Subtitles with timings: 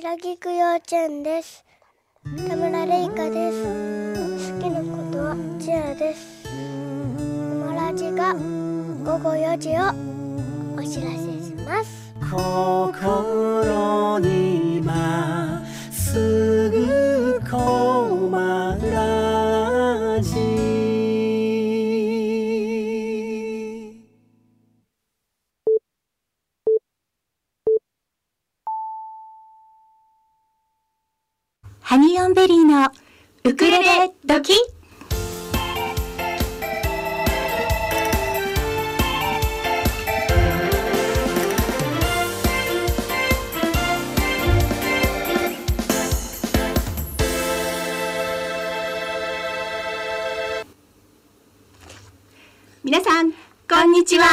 [0.00, 1.66] 白菊幼稚園です。
[2.48, 3.62] 田村玲香です。
[4.54, 6.48] 好きなことはチアです。
[6.48, 9.92] 友達が午後4時を
[10.80, 12.14] お知らせします。
[12.30, 15.60] 心にま
[33.44, 34.52] ウクレレドキ
[52.84, 53.32] 皆さん、
[53.68, 54.24] こんにちは。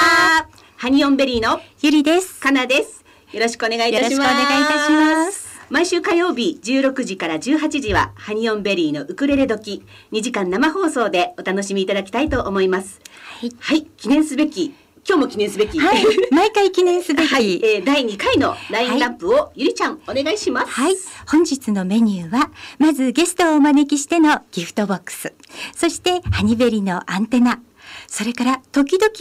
[0.77, 2.39] ハニオンベリーのゆりです。
[2.39, 3.03] かなです。
[3.31, 4.13] よろしくお願いいたします。
[4.13, 5.38] よろしくお願いいたします。
[5.69, 12.99] 毎週火曜日16時から18時はハニオンベリーのウクレレ時2時間生放送でお楽しみいただきたいと思います。
[13.39, 13.51] はい。
[13.59, 14.73] はい、記念すべき、
[15.07, 16.03] 今日も記念すべき、はい。
[16.33, 17.27] 毎回記念すべき。
[17.27, 20.71] はい、えー第2回のラインナップを、ゆりちゃんお願いします。
[20.71, 20.95] はい。
[21.27, 25.33] 本日のメニューは、まずゲストをお招きしてのギフトボックス。
[25.75, 27.59] そして、ハニベリのアンテナ。
[28.07, 29.11] それから、時々、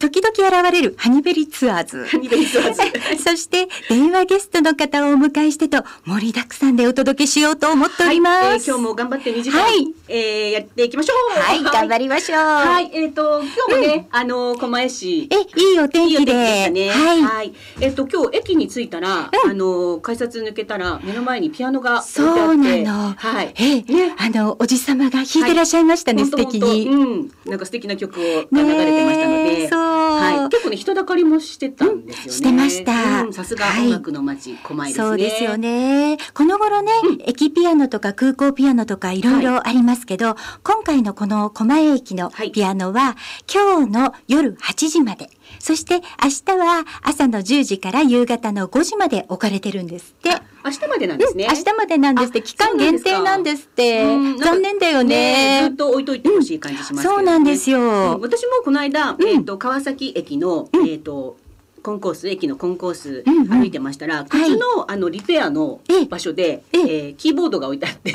[0.00, 2.06] 時々現れるハニベリツアーズ。
[2.06, 2.80] ハニベリツアーズ
[3.22, 8.44] そして、電話ゲストの方をお迎えしてと、盛りだくさんでお届けしようと思っております。
[8.46, 11.38] はいえー今日も頑張って2時間、はいえーやっていきましょう。
[11.38, 12.38] はい、頑張りましょう。
[12.38, 15.28] はい、えっ、と、今日もね、あの、狛江市。
[15.30, 16.32] え、いいお天気で気で。
[16.32, 16.88] したね。
[16.88, 17.22] はい。
[17.22, 17.52] はい。
[17.82, 22.54] えっ、と、今日駅に着いたら、うんあの、改札抜けたら、目の前にピアノが置いてそあって。
[22.54, 23.14] うなの。
[23.18, 23.52] はい。
[23.54, 26.88] ええ、ねあの、おじさまが弾いてらっしゃいましたね、ほんと素敵に。
[26.88, 27.30] うん。
[27.44, 29.68] なんか素敵な曲を流れてましたので。
[29.68, 30.48] そうはい。
[30.48, 32.32] 結構ね、人だかりもしてたんですよね。
[32.32, 35.06] してましたうんさすが音楽の街、狛江ですね。
[35.06, 36.18] そうですよね。
[36.34, 43.16] この頃ね、うん駅ピアノとか空港ピアノとかいろいろありますけど、今回のこの狛江駅のはいピアノは、
[43.52, 50.30] 今日の夜8時まで、そして明日は朝の10時から夕方の5時まで置かれてるんですって。
[50.64, 51.46] 明日までなんですね。
[51.48, 54.38] 明日までなんですって、あ期間限定なんですってうん。
[54.38, 55.72] 残念だよずねっ。
[55.72, 58.18] と置いといてほしい感じしますけどねそうなんですうんよ。
[58.20, 61.36] 私もこの間、うんえっ、と川崎駅の、うんえっ、と
[61.82, 68.12] コンコース駅のコンコースうんうん歩いてましたら、靴のあのリペアのええ場所で、えええーキーボードが置いてあって。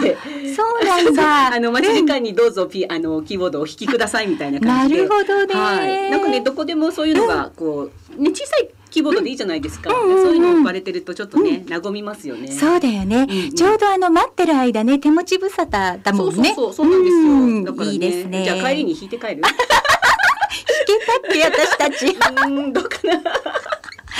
[0.55, 1.53] そうなんだ。
[1.55, 5.07] あの待ち時間にどうぞピ、あのキーボードをお弾きくださいみたいな感じで。
[5.07, 5.53] なるほどね。
[5.53, 6.11] はい。
[6.11, 9.93] なんかねどこでもそういうのがこうね小さいキーボードでいいじゃないですか。
[9.93, 12.51] うんうんうんそういうの置かれてるとちょっとね、和みますよね。
[12.51, 17.21] そうだよね、うんうんちょうどあの待ってる間ね手持ち無沙汰だもんねそうそうそうそうなんですよ。
[17.23, 19.41] うんだからねいいですねじゃあ帰りに弾いて帰る？
[20.99, 22.17] 弾けたっけ私たち
[22.47, 23.21] うんどうかな。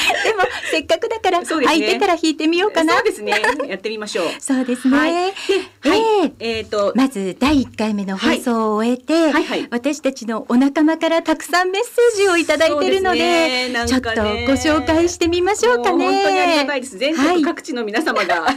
[0.35, 3.41] もせっかくだから、空いてたら弾いてみようかなそうですね。
[3.67, 4.27] やってみましょう。
[4.39, 5.11] そうですね、はい。
[5.11, 5.99] ではい。
[5.99, 14.17] えええっ、と、まず第1回目の放送を終えて、はいはい私たちのお仲間からたくさんメッセージをいただいているのでねなんちょっとご
[14.53, 16.05] 紹介してみましょうかね。
[16.05, 16.97] 本当にありがたいです。
[16.97, 18.47] 全はい国各地の皆様が、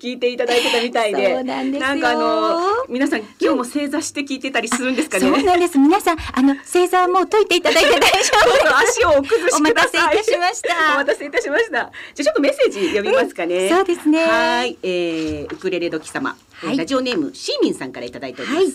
[0.00, 1.34] 聞いていただいてたみたいで。
[1.34, 5.28] そうなんですよなんかあの、皆さん今日も正座して聞いてたりするんですかね？
[5.28, 5.78] そうなんです。
[5.78, 8.32] 皆さん、あの、星座はもう解いていただいて大丈
[8.64, 10.16] 夫足をお崩しおください。
[10.16, 10.99] 待たせいたしました。
[11.00, 11.70] お待たせいたしました。
[11.70, 13.70] じゃあちょっとメッセージ読みますかね。
[13.70, 18.62] そうですねはい、えー、ウクレレ時様、えーはいラジオネームシーミンさんからいただいております。
[18.62, 18.72] はい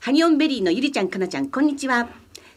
[0.00, 2.08] ハニオンベリーのゆりちゃんかなちゃんこんにちは。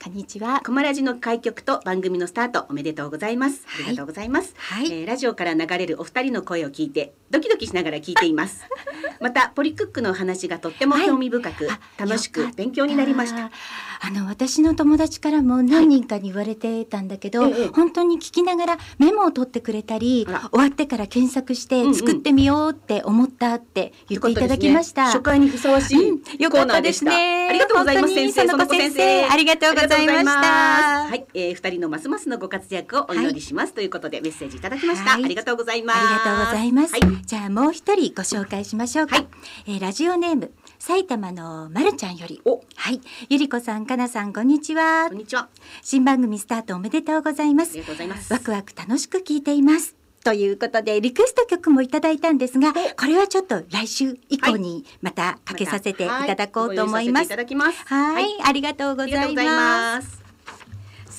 [0.04, 0.62] こんにちは。
[0.66, 3.64] コマラジの開局と番組のスタートおめでとうございます。
[3.66, 4.54] あはいりがとうございます。
[4.58, 8.66] はいえーラジオから流れるお二人の声を聞いてドキドキしながら聞いています。
[9.20, 13.50] またポリクックのお話がとってもはい興味深く、あ楽しく勉強になりました。。
[14.00, 17.68] あの私の友達からも何人かに言われてたんだけど、ええ。
[17.68, 20.50] 本当に聞きながらメモを取ってくれたりあら。
[20.52, 25.12] 終わってから検索しうんうんて作ってみようって思ったって言っていただきました。
[25.14, 26.22] よかったですね初回にふさわしいうん。
[26.40, 27.48] よかったですね。
[27.50, 28.42] ありがとうございます先生。
[28.42, 29.26] 園子先生。
[29.26, 30.32] ありがとうございました。
[31.08, 35.26] はい、えー、二人のますますのご活躍をお祈りします、ということでメッセージいただきました、はい。
[35.26, 36.00] ありがとうございます。
[36.00, 36.92] ありがとうございます。
[36.94, 39.16] はい、じゃあもう一人ご紹介しましょうか。
[39.16, 39.28] はい。
[39.68, 40.52] えーラジオネーム
[40.88, 42.42] 埼玉のまるちゃんより。
[42.46, 45.18] おはい、ゆりこさん、かなさん、こんにちはこん。
[45.18, 45.50] にちは
[45.82, 47.88] 新番組スタートおめでとうございますありが。
[47.88, 49.98] とうございますワクワク楽しく聞いています。
[50.24, 57.24] ということでリクエスト曲もいただいたんですが、これはちょっと来週以降にまたかけさせていただこうと思います。
[57.24, 60.27] はいただきますはい、ありがとうございます。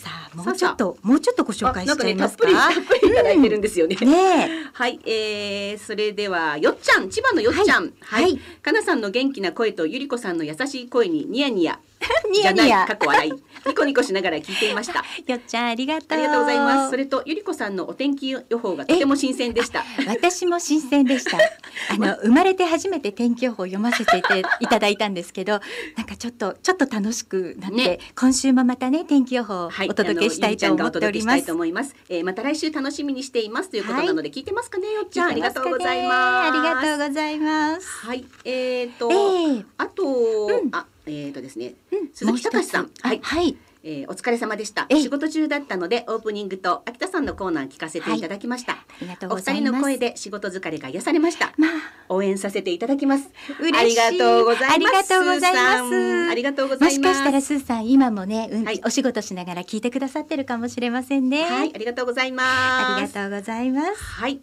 [0.09, 2.49] あ、もうちょっともうちょっとご紹介しちゃいますか？
[2.49, 4.71] あなんかねたっぷりたっぷりいただいてるんですよね、ねえ。
[4.73, 7.11] はい、えー、それではよっちゃん。
[7.11, 7.93] 千葉のよっちゃん。
[8.01, 8.23] はい。
[8.25, 8.39] はい。
[8.63, 11.79] かなさんの元気な声とゆりこさんの優しい声にニヤニヤ
[12.33, 12.87] ニヤニヤ。
[12.87, 13.33] 過去笑い。
[13.67, 15.05] ニコニコしながら聞いていました。
[15.27, 16.13] よっちゃんありがとう。
[16.15, 16.91] ありがとうございます。
[16.91, 19.85] それとゆりこさんのお天気予報がとても新鮮でした。
[20.07, 21.39] 私も新鮮でした。
[21.91, 24.19] あの生まれて初めて天気予報を読ませて
[24.61, 25.61] いただいたんですけど、
[25.97, 27.99] なんかちょっとちょっと楽しくなって、ね。
[28.17, 31.35] 今週もまたね天気予報をおはい、届けしたいと思っております。
[31.35, 31.95] あのゆりちゃんがお届けしたいいます。
[32.09, 36.49] えー、また来週楽しみにしていますということなので、聞いてますかね、よっちゃん、ありがとうございます。
[36.49, 37.89] ありがとうございます。
[38.07, 40.69] はい、えっ、と、ええあと、うん。
[40.73, 40.87] あ、
[41.17, 43.57] えっ、とですね、うん鈴木隆さんはいあはい。
[43.85, 44.87] えーお疲れ様でした。
[44.89, 48.73] ええ仕事中だったので、オープニングと秋田さんのコーナー聞かせていただきました。
[48.73, 49.63] ありがとうおございます。
[49.63, 51.53] 二人の声で仕事疲れが癒されました。
[51.57, 51.71] まあ
[52.09, 53.31] 応援させていただきます。
[53.61, 54.75] ありがとうございます。
[54.75, 57.21] ありがとうございますありがとうござもしいます。
[57.21, 61.45] かしたらスーさん今もね、うんはいお仕事しながら聞いてくださってるかもしれませんね。
[61.45, 62.49] はい、ありがとうございます。
[62.49, 64.03] ありがとうございます。
[64.03, 64.41] はい、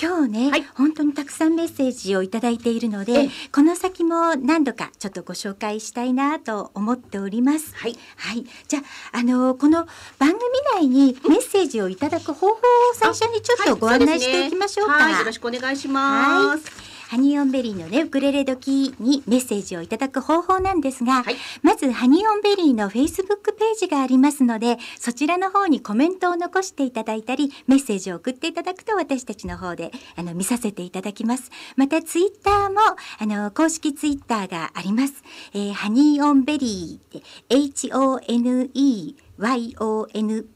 [0.00, 7.74] 今日ね、はい本当にたくさんメッセージをいただいているのえでえこの先も何度かちょっとご紹介したいなと思っております。
[7.74, 7.96] はい。
[8.16, 8.80] はい、じゃ
[9.12, 9.86] あ、あのこの
[10.18, 10.40] 番組
[10.74, 12.58] 内にメッセージをいただく方法を
[12.94, 14.92] 最初にちょっとご案内しておきましょうか。
[14.92, 16.95] はい、よろしくお願いします。
[17.08, 21.36] ハニーオンベリーのねウクレレ時にメッセージをいただく方法なんですが、はい。
[21.62, 31.50] まずハニーオンベリーのフェイスブックページがありますのでそちらの方にコメントを残していただいたりメッセージを送っていただくと私たちの方であの見させていただきます。
[31.76, 32.80] またツイッターも
[33.18, 35.22] あの公式ツイッターがあります、
[35.54, 40.52] えーハニーオンベリーで HONE YONBERRY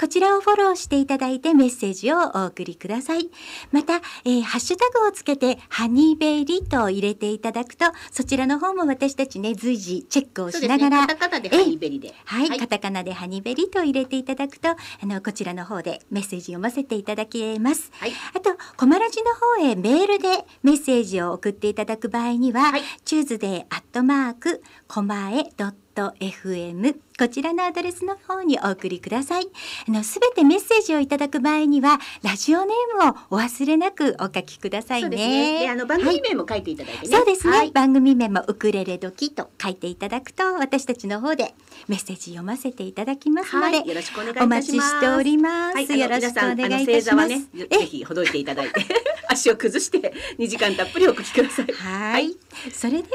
[0.00, 3.30] こちらをフォローしていただいてメッセージをお送りください
[3.72, 10.50] また、えーハッシュタグをつけてハニーベリーと入れていただくとそちらの方も私たちね随時チェックを。
[10.50, 12.14] しながらカタカナでハニーベリーで。
[12.24, 17.90] はい、カタカナでハニベリと入れていただくと、あのこちらの方でメッセージ読ませていただけます。
[17.94, 29.48] はいあと、コマラジの方へメールでメッセージを送っていただく場合には、はいチューズデーアットマークコマエドット FM こちらのアドレスの方にお送りください。
[29.86, 35.08] あのすべてメッセージをいただく場合にはラジオネームをお忘れなくお書きくださいね。
[35.08, 35.58] そうですね。
[35.58, 37.14] で、あの番組名も書いていただいてね。
[37.14, 37.72] そうですね、はい。
[37.72, 41.54] 番組名もウクレレ時と書いていただくと私たちの方で
[41.88, 43.86] メッセージ読ませていただきますので、はい。
[43.86, 44.44] よろしくお願いいたします。
[44.44, 48.86] お待ちしております、はい、よろしくお願いいたします、ぜひほどいていただいて、
[49.28, 51.66] 足を崩して2時間たっぷりお聞きください。
[51.74, 52.34] はい、
[52.72, 53.06] それでは、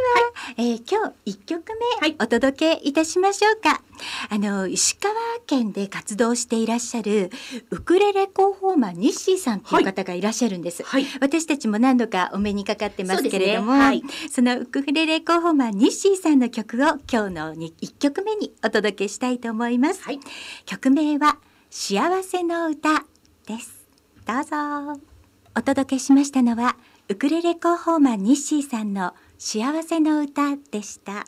[0.57, 2.16] えー今日一曲目、はい。
[2.22, 3.81] お届けいたしましょうか
[4.30, 5.13] あの石川
[5.45, 7.31] 県で活動していらっしゃる
[7.71, 11.06] ウクレレ広報マンニッシーさんという方がいらっしゃるんです、はい。
[11.21, 14.30] 私たちも何度かお目にかかってますけれどもそうですね。
[14.30, 20.19] そのウクレレ広報マンニッシーさんの曲を今日のに一曲目にお届けしたいと思います、はい。
[20.65, 21.38] 曲名は
[21.69, 23.06] 幸せの歌
[23.47, 23.86] です。
[24.25, 25.15] どうぞ。
[25.57, 26.75] お届けしましたのは
[27.07, 31.25] ウクレレ広報マンニッシーさんの幸せの歌でした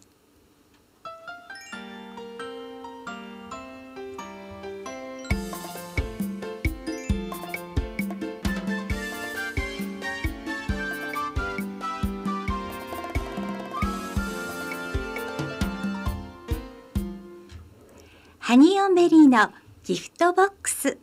[18.48, 19.50] ハニーオンベリーの
[19.84, 20.98] ギフトボックス。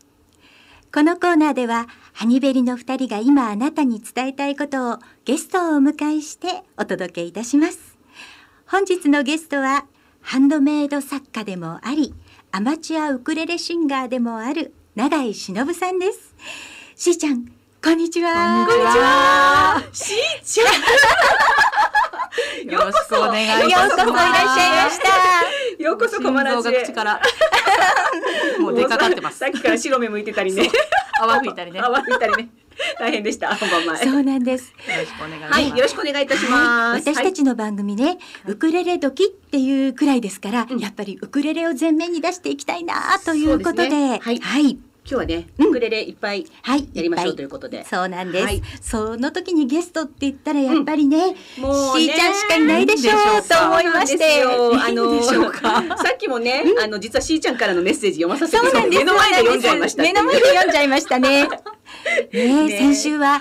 [0.94, 7.98] このコーナーではハニベリの2人が今あなたに伝えたいことをゲストをお迎えしてお届けいたします。
[8.66, 9.84] 本日のゲストは
[10.22, 12.14] ハンドメイド作家でもあり
[12.50, 16.34] アマチュアウクレレシンガーでもある永井忍さんです。
[16.96, 17.44] しーちゃん
[17.84, 18.66] こんにちは。
[18.66, 19.82] こんにちは。
[19.92, 20.64] しーちゃ
[22.64, 22.72] ん。
[22.72, 23.96] よろしくお願いしよます。
[23.96, 25.43] うこそいらっしゃいました
[25.78, 27.20] ようこそコマラから。
[28.60, 30.68] もう出かかってますさっきから白目向いてたりね。
[31.20, 31.78] 泡吹いたりね。
[31.78, 32.48] よ泡吹いたりね。
[32.98, 33.54] 大変でした。
[33.56, 33.66] そ
[34.10, 35.52] うなんですろしくお願いします。
[35.52, 36.52] はい、よろしくお願いいたします。
[36.52, 45.68] はい、私たちの番組ね、ウクレレ時っていうくらいですから、うんやっぱりウクレレを前面に出していきたいなということでですねはいはい、今日はね、うん。
[45.68, 47.84] ウクレレいっぱいはい、やりましょうということで。
[47.84, 48.62] そうなんです、はい。
[48.80, 52.06] その時にゲストって言ったらやっぱりね、もうね。
[52.06, 54.42] しーちゃんしかいないでしょうと思いまして。
[54.42, 59.04] あの さっきもね、あの実はしーちゃんからのメッセージ読まさせてそうなんです。
[59.04, 61.48] 目の前で読んじゃいました目の前で読んじゃいましたね。
[62.32, 63.40] ねね先週は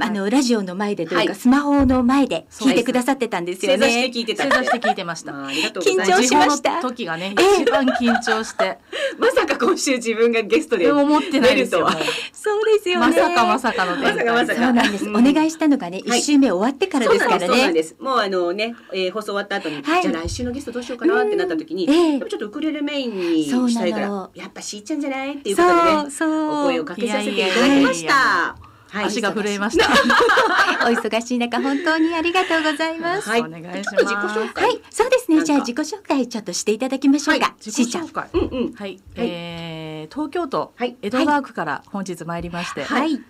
[0.00, 1.34] あのラジオの前でというか、はい。
[1.34, 4.10] スマホの前で聞いてくださってたんですよね。
[4.14, 4.44] 聞いてた。
[4.44, 5.32] 正座して聞いてました。
[5.32, 6.80] 緊張しました。
[6.80, 8.78] 時がね、え え一番緊張して。
[9.18, 11.88] まさか今週自分がゲストででも思ってないですよ。
[12.32, 14.24] そうですよまさかまさかの展開。
[14.24, 14.62] まさかまさか。
[14.62, 15.16] そうなんです、うん。
[15.16, 16.22] お願いしたのがね一、はい。
[16.22, 17.96] 週目終わってからですからなんですそうなんねです。
[18.00, 20.02] もうあのね、えー放送終わった後に、はい。
[20.02, 25.34] じゃあ来週のゲストどうしようかなってなった時に、ちょっとウクレレメインにしたいからやっぱしーちゃんじゃない？
[25.34, 26.30] っていうことでね。
[26.50, 28.56] お声をかけさせていただきました。
[28.92, 29.04] はい。
[29.04, 29.86] 足が震えました。
[30.84, 33.28] お忙しい中本当にありがとうございます。
[33.28, 33.40] はい。
[33.40, 34.04] お願いします。
[34.04, 34.64] 紹介。
[34.64, 35.44] はい、そうですね。
[35.44, 37.54] じゃあ自己紹介ちょっとしていただきましょうか。
[37.60, 38.04] しーちゃん。
[38.04, 38.72] うんうん。
[38.72, 39.69] はい、えー、
[40.10, 43.20] 東京都はい江戸川区から本日参りまして、ははい、い、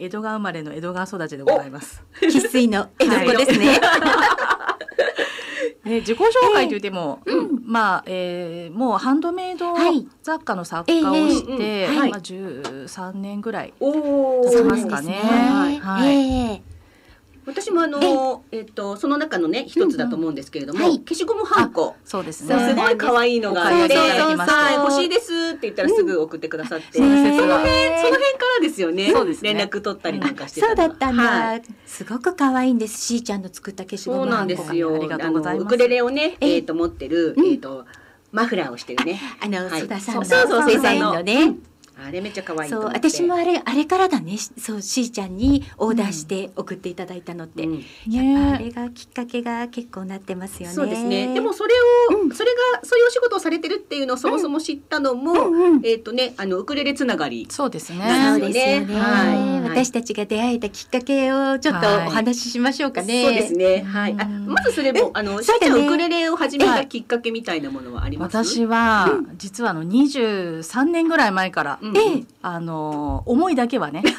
[0.00, 2.02] 江戸川生まれの江戸川育ちでございます。
[2.20, 3.80] 生粋の江戸っ子ですね。
[5.84, 7.20] ね、自己紹介と言っても、
[7.64, 13.72] まあ、えー、もうハンドメイドはい雑貨の作家をして、ええうんうんはいまあ十三年ぐらい。
[13.78, 15.20] 経ちますかね。
[15.22, 16.08] はいはい。
[16.08, 16.75] ええ
[17.46, 20.98] 私もあのえっとその中のね一つだと思うんですけれども、はい。
[20.98, 21.94] 消しゴムはんこ。
[22.04, 22.68] そうですね。
[22.68, 27.86] すごい可愛いのがあって、欲しいですって言ったらすぐ送ってくださって、その辺その辺か
[28.58, 29.12] らですよね。
[29.42, 31.62] 連絡取ったりなんかしてたそうのだったんだ、はい。
[31.86, 32.98] すごく可愛いんです。
[32.98, 34.94] しーちゃんの作った消しゴムそうなんですよ。
[34.94, 36.50] ウクレレをね、え？
[36.50, 37.46] ええっ、と持ってる、うん。
[37.46, 37.84] えっ、と
[38.32, 39.20] マフラーをしてるね。
[39.40, 39.82] あの、はい。
[39.82, 41.22] 須田さんのそうそうそうデザインの。
[41.22, 41.54] ね。
[41.98, 43.08] あれめっちゃ可愛いとそう思って。
[43.10, 44.36] 私もあれあれからだね。
[44.36, 47.74] そうしーちゃんにオーダーして送っていただいたのって、うん。
[47.74, 50.74] やっぱあねれがきっかけが結構なってますよね。
[50.74, 51.32] そうですね。
[51.32, 51.74] でもそれ
[52.10, 52.34] を、うん。
[52.34, 55.86] それがそういうお仕事をされてるっていうのをそもそも知ったのも、うんうん。
[55.86, 57.46] えっ、とね、あのウクレレつながり。
[57.50, 58.04] そうですそうね。
[58.52, 59.70] ですよね、はい。
[59.70, 62.06] 私たちが出会えたきっかけをちょっとはい。
[62.08, 63.82] お話ししましょうかね、そうですね。
[63.82, 64.16] はい。
[64.18, 64.46] あうん。
[64.46, 68.36] まずそれもあのしーちゃんウクレレを始めたきっかけみたいなものはあります？
[68.36, 72.24] 私は、実はあの23年ぐらい前から、うんええ。
[72.42, 74.02] あの思いだけはね。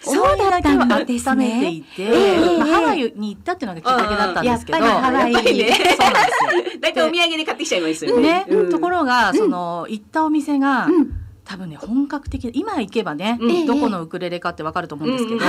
[0.00, 1.34] そうだったんですね。
[1.34, 5.32] 温めていて、ハワイに行ったっていうのがきっかけだったんですけど、ハワイ。
[5.32, 5.74] やっぱりね。
[5.74, 6.80] そうなんですよ。
[6.80, 8.46] だいたいお土産で買ってきちゃいますよね。
[8.70, 11.12] ところが、その行ったお店が、うん。
[11.44, 13.66] 多分ね本格的今行けばね、うん。
[13.66, 15.40] どこのウクレレかってわかると思うんですけど、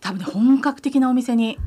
[0.00, 1.58] 多分ね本格的なお店に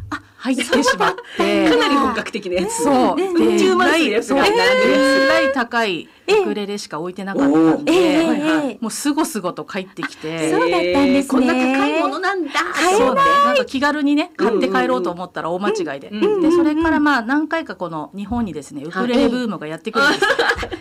[0.45, 2.83] 入ってしまって かなり本格的なやつ。
[2.83, 12.51] そううん10万するやつが並んで高いウクレレしか置いてなかったんで、もうすごすごと帰ってきてそうだったんですねこんな高いものなんだ。
[12.75, 20.27] そうと思ってなんか気軽にね買って帰ろうと思ったら大間違いで、でそれからまあ何回かこの日本にですねウクレレブームがやってくるんですよ、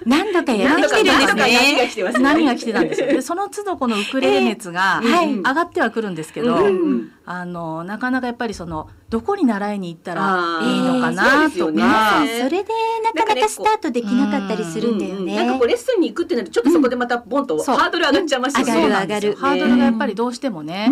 [0.06, 2.25] 何度かやってきてるんですね来てますね。
[2.25, 6.59] 波が来てたんですよでその都度このウクレレ熱が上がってはくるんですけど、
[7.26, 11.83] あのなかなかやっぱりそのどこに習いに行ったらいいのかなとですよね。
[11.83, 12.73] か、それで
[13.04, 18.75] なかなかスタートできなかったりするんだよね、なんかこうレッスンに行くってなるとちょっとそこでまたボンとハードル上がっちゃいますよね。
[18.75, 20.90] 上がる上がるハードルがやっぱりどうしてもね、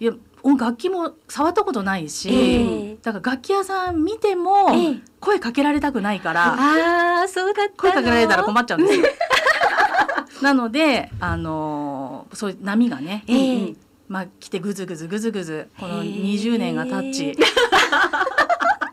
[0.00, 0.12] いや
[0.42, 2.96] 音楽器も触ったことないし、ええ。
[3.02, 5.00] だから楽器屋さん見てもええ。
[5.20, 7.76] 声かけられたくないから、ああそうだったの。
[7.76, 9.06] 声かけられたら困っちゃうんですよ。
[10.42, 13.54] なので、あのーそういう波がね、ええ。
[13.54, 13.76] うん
[14.10, 17.32] まあ来てぐずぐずぐずぐずこのへえ20年がタッチ。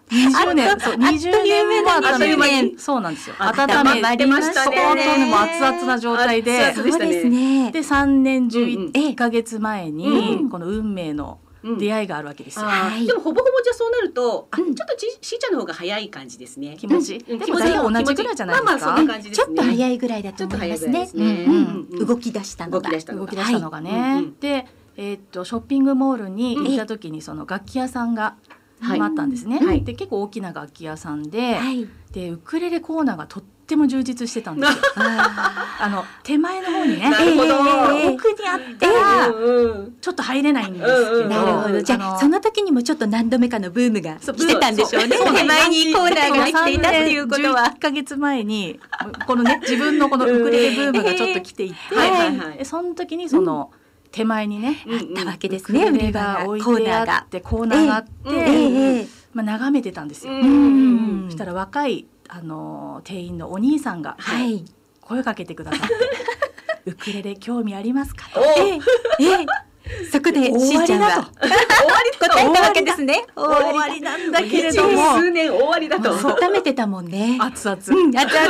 [0.10, 2.76] 20年、そう20年もあっという間に。
[2.78, 3.36] そうなんですよ。
[3.40, 4.78] あ温めまりましたね。
[4.80, 6.72] 熱々な状態で。
[6.76, 7.72] そうですね。
[7.72, 8.50] で3年うんうん。
[8.94, 12.66] 11ヶ月前に、うんこの運命のうん出会いがあるわけですよ。
[13.06, 16.78] でもほぼほぼじゃあそうなると、あちょうんっとちしーちゃんの方が早い感じですね。
[16.80, 17.40] 気持ち、うん。
[17.40, 18.86] でも大体同じぐらいじゃないですか？
[18.86, 19.46] まあまあそんな感じですね。
[19.46, 20.78] ちょっと早いぐらいだと思いますね。
[20.78, 21.46] ちょっと早いぐらいですね。
[21.48, 22.06] うんうんうん。
[22.06, 22.80] 動き出したのが。
[22.80, 23.26] 動き出したのが。
[23.26, 24.68] 動き出したのがね、で、
[24.98, 28.36] えーっとショッピングモールに行った時にその楽器屋さんが
[28.82, 29.02] はい。
[29.02, 29.84] あったんですね、はい。
[29.84, 31.88] で結構大きな楽器屋さんで、はい。
[32.12, 34.80] でウクレレコーナーがとっても充実してたんですよ。
[34.98, 48.80] ああの手前の方にねええ奥にあったらうんうんちょっと入れないんですけど、うんうんーなるほどじゃあのその時にもちょっと何度目かのブームが来てたんでしょうね手前にコーナーが来ていたっていうことは1ヶ月前に
[49.26, 53.72] このね自分のこのウクレレブームがちょっと来ていて、うんはいはいはいでその時にその
[54.12, 55.90] 手前にね、あったわけですね。
[55.90, 56.46] 売レがり場が。
[56.46, 60.34] コ置いてあってコーナーがあって、まあ、眺めてたんですよ。
[60.34, 64.66] うんうんそしたら若いあの店員のお兄さんがはい。
[65.08, 65.96] 声かけてくださって
[66.92, 68.42] 「ウクレレ興味ありますか?」と
[70.12, 71.10] そこでしーちゃんは
[71.40, 71.58] 終わ
[72.04, 73.26] り答えたわけですね。
[73.36, 76.12] 終わりなんだけれど一も数年終わりだと。
[76.12, 77.38] 温めてたもんね。
[77.40, 78.48] 熱々、うん熱々。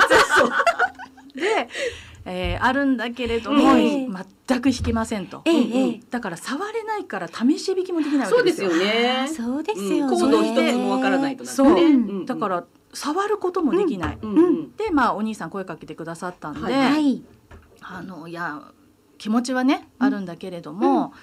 [1.38, 1.70] で、
[2.30, 4.08] えーあるんだけれども、ええ
[4.48, 5.44] 全く弾けませんと、
[6.10, 8.72] だから触れないから試し弾きもできないわそうでけですすよ。
[8.72, 9.18] よね。
[9.24, 9.98] あそうですうん。
[9.98, 14.36] よねコード一つもわからないとそう、だから触ることもできない、うん。
[14.36, 14.76] うん。
[14.76, 16.74] でまあお兄さん声かけてくださったんで、
[17.82, 18.62] あのいや
[19.18, 21.14] 気持ちはねあるんだけれども、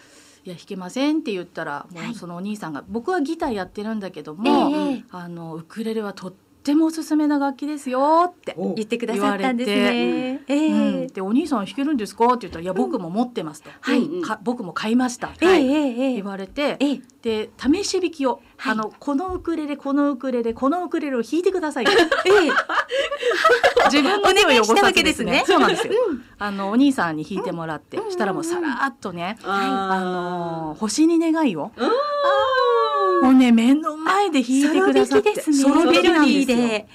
[0.44, 2.12] いや弾けませんって言ったらもはい。
[2.12, 5.04] うそのお兄さんが、僕はギターやってるんだけども、ええ。
[5.10, 6.34] あのウクレレはとっ
[6.64, 8.54] てもおすすめな楽器ですよって。
[8.56, 8.74] お。
[8.74, 9.76] 言ってくださったんですね。
[9.76, 12.26] えうえん、でお兄さん弾けるんですか？
[12.26, 14.08] って言ったら「いや僕も持ってます」と「はい。
[14.42, 15.66] 僕も買いました」ええはい。
[15.68, 16.14] ええええ。
[16.14, 17.00] 言われてええ。
[17.22, 18.72] で試し弾きを、はい。
[18.72, 21.92] あのこのウクレレこのウクレレこのウクレレを弾いてくださいと。
[21.92, 22.04] ええ。
[23.90, 24.92] 自分の手を汚さずでね。
[24.94, 25.44] けですすね。
[25.46, 25.92] そうなんですよ、
[26.38, 28.10] あのお兄さんに弾いてもらって、うん。
[28.10, 31.70] したらもうさらっとね、あの星に願いを。
[31.76, 31.90] あ
[33.22, 35.56] もうね目の前で弾いてくださってですね。
[35.56, 36.86] ソロ弾きなんで。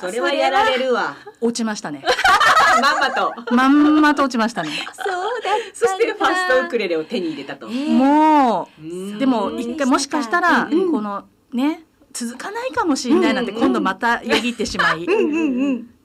[0.00, 1.16] それはやられるわ。
[1.40, 2.02] 落ちましたね。
[2.80, 3.32] まんまと。
[3.54, 4.70] まんまと落ちましたね。
[4.94, 7.68] そうだったそしてファーストウクレレを手に入れたと。
[7.68, 10.90] ええもうでも一回もしかしたらうん。
[10.90, 13.58] このね続かないかもしれないなんてうん。
[13.58, 15.06] 今度またよぎってしまい。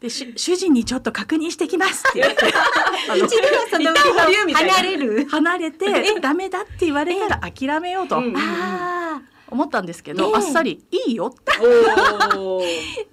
[0.01, 2.49] でし主人にちょっと確認してきますって言って一
[3.19, 3.93] 度はその
[4.55, 5.27] 離れる。
[5.29, 8.17] 離れてダメだって言われたら諦めようと。
[8.17, 8.35] うん。
[8.35, 9.00] ああ。
[9.51, 10.17] 思ったんですけええ。
[10.17, 11.51] どあっさりいいよって。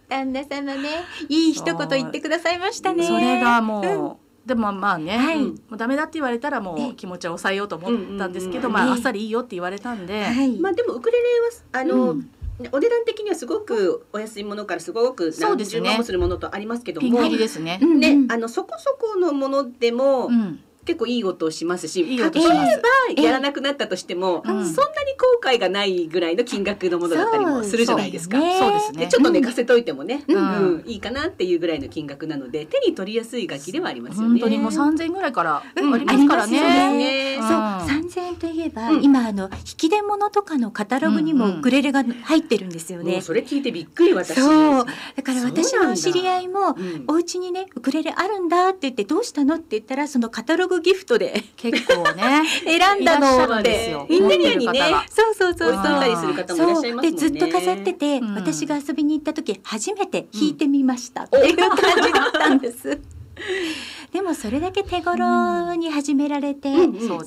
[0.09, 3.04] 旦那様ね、いい一言言ってくださいましたね。
[3.04, 5.38] それがもう、でもまあね、はい。
[5.45, 8.90] もうダメだって言われたらもええう気持ちを抑えようと思ったんですけど、うんまあ、ええ。
[8.92, 10.59] あっさりいいよって言われたんで、はい。
[10.59, 12.30] まあでもウクレレはあの、うん。
[12.73, 17.78] お値段的にはすごくお安いものからすごく何そうですね十万もするものとありますけども、ピンキリですね。
[17.80, 18.00] うん。
[18.00, 28.38] ね、あのそこそこのものでも、うん、結構いい音をしますし、例えばやらなくなったとしても、うんそんなに後悔がないぐらいの金額のものだったりもするじゃないですか。
[28.38, 29.04] そうですね。
[29.04, 34.40] でちょっと寝かせといてもね、うんうんいいかなっていうぐらいの金額なので手に取りやすい楽器ではありますよね。
[34.40, 36.97] 本当にもう三千ぐらいからあうんりますからね。
[36.97, 43.21] ねうんそう、三千円といえば、うん今あの引き出物とかのカタログにもウクレレが入ってるんですよね。
[43.21, 44.40] それ聞いてびっくり私。
[44.40, 52.42] そうだから私の知り合いもうんお家にねウクレレあるんだって言ってどうしたのって言ったらそのカタログギフトで結構ね。
[52.64, 54.06] 選んだのってるんですよ。
[54.08, 57.18] インテリアにねそうそうそう置いといたりする方もいらっしゃいますね。
[57.18, 62.99] そうでずっと飾ってて、うん私が遊びに行った時初めて弾いてみましたっていう感じだったんです。
[64.12, 66.73] でもそれだけ手頃に始められて、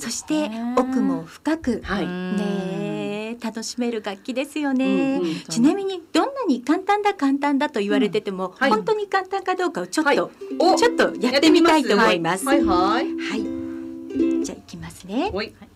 [0.00, 2.04] そして奥も深く、はい。
[2.04, 2.42] うんね
[2.88, 8.70] え楽しめる楽器ですよね、ちなみにどんなに簡単だ簡単だと言われてても、はい。
[8.70, 12.44] 本当に簡単かどうかをちょっと、ちょっとやってみたいと思います。
[12.44, 12.62] はい。
[12.62, 13.06] はい。
[13.16, 14.44] はい。
[14.44, 15.30] じゃあいきますね。
[15.32, 15.72] お願い。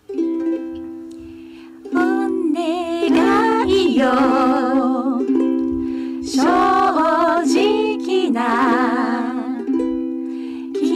[3.97, 4.11] よ。
[6.23, 6.43] 正
[7.43, 9.26] 直な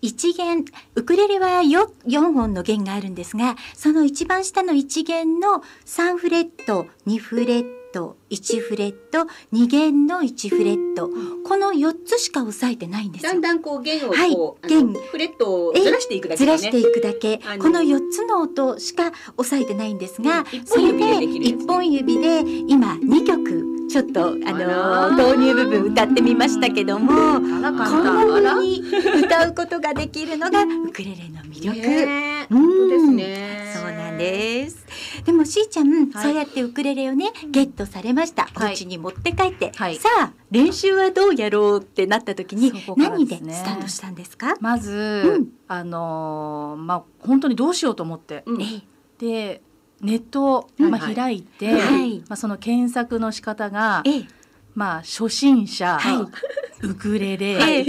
[0.00, 9.20] 一弦ウクレレは 4, 4本の弦があるんですがその一番下の一弦の3フレット2フレット1フレット
[9.52, 11.08] 2弦の1フレット
[11.46, 13.32] この4つしか押さえてないんですよ。
[13.32, 16.58] だんだんこう弦をはいこう、あの弦フレットをずらしていくだけだね。
[16.58, 27.38] ずらしていくだけ、この4つの音しか押さえてないんですが、うん一それででできるやつね一本指で今2曲ちょっとあの導入部分歌ってみましたけどもこ。
[27.38, 28.82] んな風に
[29.24, 31.80] 歌うことができるのがウクレレの魅力。
[31.80, 33.72] ですね。
[33.74, 34.86] そうなんです。
[35.24, 38.48] でもしーちゃん、はいそうやってウクレレをねゲットされました。
[38.54, 44.54] はいお家に持って帰って、はいさあ練習はどうやろうってなった時に、そこから何でスタートしたんですか？
[44.60, 48.82] まず、うんあのーまあ本当にどうしようと思って、うんええ
[49.18, 49.62] で
[50.00, 54.26] ネットを、うんまあ、開いて、はいまあ、その検索の仕方が、ええ
[54.74, 57.86] まあ初心者、はいウクレレ、はい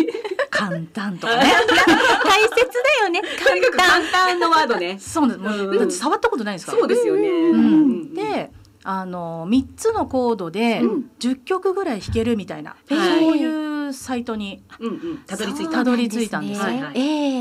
[0.50, 1.44] 簡単とかね。
[2.24, 2.56] 大切
[3.00, 3.22] だよね。
[3.22, 4.98] とにかく簡単のワードね。
[5.00, 5.40] そうです。
[5.40, 6.80] もう触ったことないんですから。
[6.80, 7.30] そうですよね。
[7.30, 8.52] うんうんで、
[8.84, 14.64] あの3つのコードでうん10曲ぐらい弾けるみたいな、はいそういうサイトに。
[15.28, 15.38] た
[15.84, 16.40] どり着いた。
[16.40, 16.62] んです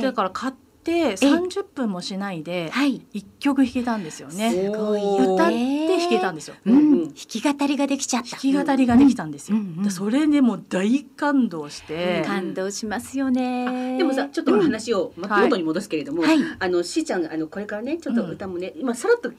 [0.03, 0.55] だから買っ
[0.85, 3.03] て30分もしないではい。
[3.15, 4.51] 1曲弾けたんですよね。
[4.51, 5.99] すごい歌ってね。
[5.99, 6.55] 弾けたんですよ。
[6.65, 8.31] うん、うん弾き語りができちゃった。
[8.31, 9.57] 弾き語りができたんですよ。
[9.57, 13.97] うんうんそれでもう大感動して、感動しますよね。
[13.97, 19.33] でもさちょっと話を元に戻すけれども、はいあのしーちゃんがあのこれからねちょっと歌もね、今さらっとあ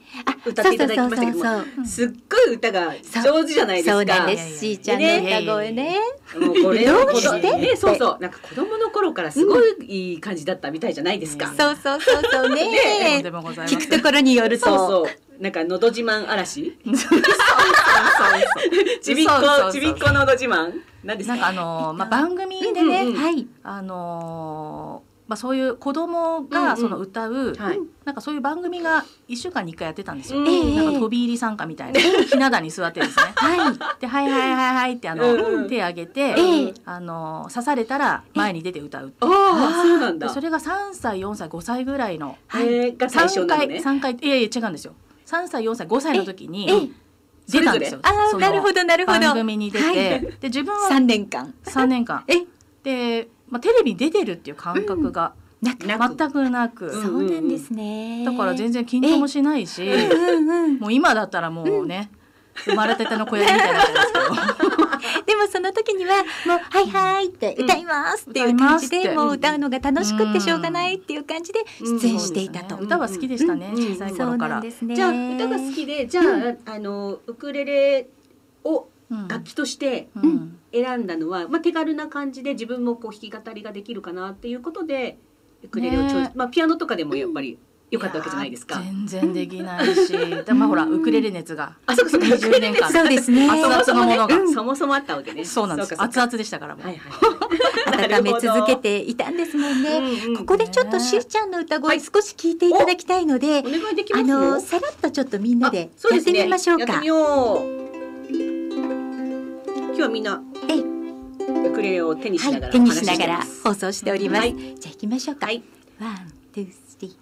[0.46, 3.94] 歌っていただきましたけどもそうそうそうすっごい歌が上手じゃないですか。
[3.94, 4.60] そうなんです。
[4.60, 5.96] しーちゃんの歌声ね。
[6.40, 7.58] もうこれどうして？
[7.58, 11.48] ねそうそうなんか子供の頃からすごいいい感じだったみたいじゃないですか。
[11.48, 13.22] そうそうそうそうね。
[13.24, 14.66] でもございません聞くところによると。
[14.66, 15.42] そうそう。
[15.42, 16.78] なんかのど自慢嵐？
[16.86, 17.24] そうそうそう
[19.02, 19.32] ちびっこ
[19.72, 20.74] ちびっこのど自慢？
[21.04, 21.36] なんですか？
[21.36, 23.16] なんかあのーまあ番組でね、うんうん。
[23.16, 23.48] はい。
[23.64, 24.99] あのー
[25.30, 26.50] まあそういう子供うんうん。
[26.50, 27.80] がその歌う、はい。
[28.04, 30.40] なんかそういう番組が一週間に一回やってたんですよ。
[30.40, 32.00] うんええなんか飛び入り参加みたいな。
[32.00, 33.32] ひな壇に座ってですね。
[33.36, 33.78] はい。
[34.02, 35.70] ではいはいはいはいってあの、うんうん。
[35.70, 40.28] 手挙げて、ええあの刺されたら前に出て歌うってああそうなんだ。
[40.28, 43.80] でそれが3歳4歳5歳ぐらいのえーが対象3回なのね。
[43.82, 44.94] 三回いやいや違うんですよ。
[45.28, 46.90] 3歳4歳5歳の時に、ええ
[47.48, 48.00] 出たんですよ。
[48.04, 49.20] あなるほどなるほど。
[49.20, 49.96] 番組に出て、はい。
[49.96, 51.54] で自分は3年間。
[51.66, 52.24] 3年間。
[52.28, 52.46] え？
[52.84, 56.16] で、まあ、テレビに出てるっていう感覚がなくなく。
[56.16, 58.24] 全くなく、うんそうなんですね。
[58.26, 62.10] だから全然緊張もしないし、うんうんもう今だったらもうね、
[62.66, 63.84] 生まれたての子やりみたいにな
[65.26, 69.10] でもその時にはもう「はいはい」ってうん歌いますっていう感じでて。
[69.14, 72.76] もう歌うのが楽しくってしょうがないっていう感じで出演していたと。
[72.78, 74.62] 歌は好きでしたね、うん小さい頃から。
[74.62, 76.22] じゃあ歌が好きでじゃ
[76.66, 78.08] あ、あのウクレレ
[78.64, 78.89] をうん
[79.28, 80.60] 楽器としてうん。
[80.72, 85.18] 選んだのは、まあ、手軽な感じで自分もこう弾き語りができるかなっていうことで
[85.64, 87.58] ウクレレをチョイス、ねまあ、ピアノとかでもやっぱり
[87.92, 88.76] 良かったわけじゃないですか。
[88.76, 90.14] や全然できないし。
[90.46, 92.28] でまあほらウクレレ熱があそうかそうか。
[92.28, 92.92] 20年間。
[92.92, 93.50] そうですね。
[93.50, 95.44] 熱々のものが、そもそもあったわけね。
[95.44, 95.96] そうなんです。
[95.98, 96.86] 熱々でしたからもう。
[98.00, 100.02] 温め続けていたんですもんね。
[100.38, 102.00] ここでちょっとねしーちゃんの歌声はい。
[102.00, 104.40] 少し聞いていただきたいので、お願いできまあすよ。
[104.40, 106.86] のさらっとちょっとみんなでやってみましょうか。
[106.86, 107.08] やってみ。
[107.08, 107.89] よう。
[109.90, 110.80] 今日はみんなええ
[111.68, 114.42] ウクレレを手にしながらはい、手にしながら放送しております。
[114.42, 115.48] はいじゃあ行きましょうか。
[115.48, 115.64] はい
[116.00, 117.14] One, two, three。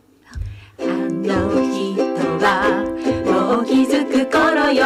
[0.79, 2.03] あの人
[2.39, 2.83] は
[3.25, 4.85] もう気づく頃よ。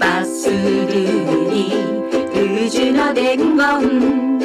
[0.00, 1.70] バスルームに
[2.34, 4.36] ルージュの伝言。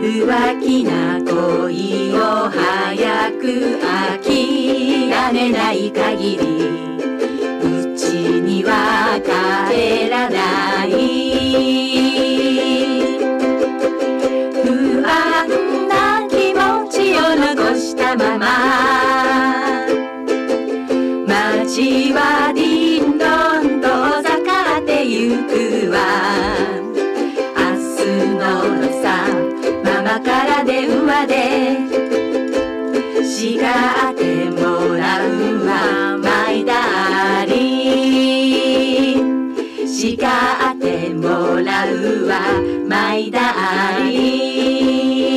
[0.00, 3.78] 浮気な恋を早く
[4.22, 6.97] 諦めない限り
[8.68, 10.86] は帰らない。
[14.62, 14.66] 不
[15.06, 15.08] 安
[15.88, 15.92] な
[16.28, 18.44] 気持ちを残したまま。
[21.26, 23.24] 街はディンド
[23.62, 23.86] ン遠
[24.22, 25.96] ざかってゆくわ。
[27.56, 27.60] 明
[27.96, 28.00] 日
[28.36, 28.42] の
[28.84, 29.24] 朝
[29.84, 30.76] ママから電
[31.06, 31.34] 話で。
[33.24, 35.28] 叱ってもらう
[35.64, 35.68] わ。
[40.08, 40.18] 誓っ
[40.80, 42.40] てもらうわ
[42.88, 45.27] マイダー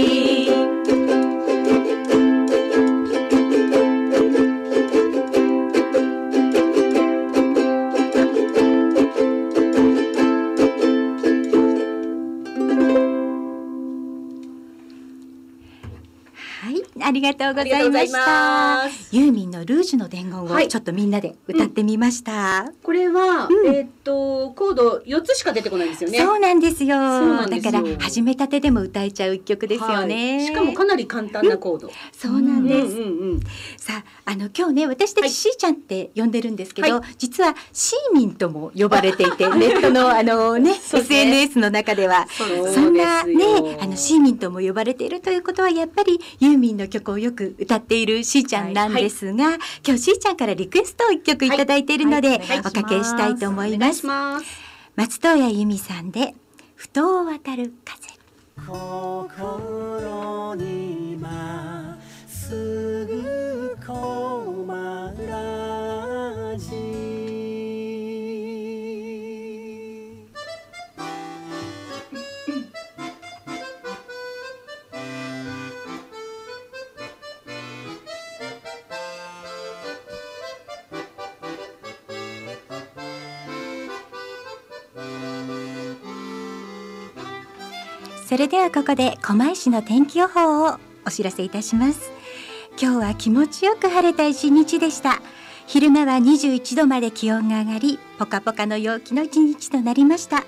[17.12, 19.18] ありがとうございましあた。
[19.18, 22.72] ユーミンのルージュの伝言をはいちょっとみんなで歌ってみました。
[22.84, 26.20] これは、うんえーっとコード四つしか出てこないんですよね。
[26.20, 26.96] そうなんですよ。
[26.96, 30.38] だから始めたてでも歌えちゃう一曲ですよね。
[30.38, 31.92] はいしかもかなり簡単なコード。
[32.14, 32.96] そうなんです。
[32.96, 33.40] うんうんうん。
[33.78, 42.28] さあ、あの今日ね、私たはいちしーちゃんって呼んでるんですけど、は実はシーミンとも呼ばれていて、 ネットのあのね、そうね SNS の中では。
[42.30, 43.36] そうそんなね、
[43.80, 54.06] あのシーミンとも呼ばれているということはやっぱりユーミンの曲をよく歌っているしーちゃんなんですが、今日しーちゃんからリクエストを一曲いただいているので、はいはいおかけしたいと思います。
[54.06, 54.46] ます。
[54.96, 56.36] 松任谷由実さんで
[56.76, 58.12] 不当を渡る風。
[58.68, 64.61] 心にまっすぐこま
[88.32, 92.14] それではここで狛江市の天気予報をお知らせいたします。
[92.82, 95.22] 今日は気持ちよく晴れた一日でした。
[95.68, 100.46] 昼間は21度まで気温が上がりポカポカの陽気の一日となりました。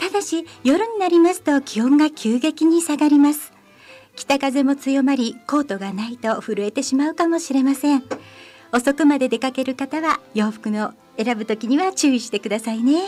[0.00, 3.52] ただし夜になりますと気温が急激に下がります。
[4.16, 8.02] 北風も強まりコートがないと震えてしまうかもしれません。
[8.72, 13.02] 遅くまで出かける方は洋服の選ぶ時には注意してくださいね。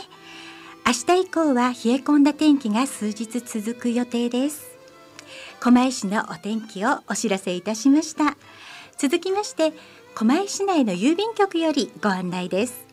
[0.85, 4.77] 明日以降は冷え込んだ天気が数日続く予定です。
[5.61, 8.37] 狛江市のお天気をお知らせいたしました。
[8.99, 9.73] 続きまして
[10.14, 12.85] 狛江市内の郵便局よりご案内です。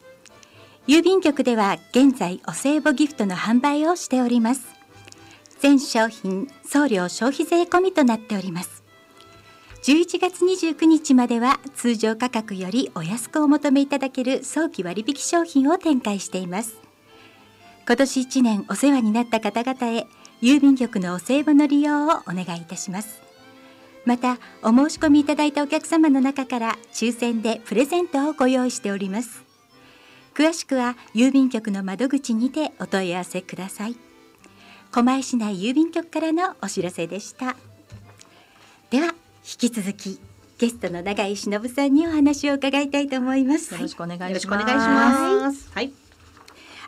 [0.88, 4.68] 郵便局では現在お歳暮ギフトの販売をしております。
[5.60, 8.84] 全商品送料消費税込みとなっております。
[9.84, 16.89] 11月29日までは通常価格よりお安くお求めいただける早期割引商品を展開しています。
[17.90, 20.06] 今年1年お世話になった方々へ
[20.44, 23.20] 郵便局のお歳暮の利用をお願いいたします
[24.06, 29.44] またお申し込みいただいたお客様の中から抽選でプレゼントをご用意しております
[30.36, 33.96] 詳しくは郵便局の窓口にてお問い合わせください
[34.92, 37.56] 狛江市内郵便局からのお知らせでした
[38.92, 39.14] では引
[39.58, 40.20] き続き
[40.60, 44.30] ゲストの永井忍さんにお話を伺いたいと思いますよろしくお願いします。
[44.30, 45.72] よろしくお願いします。
[45.74, 46.09] はい。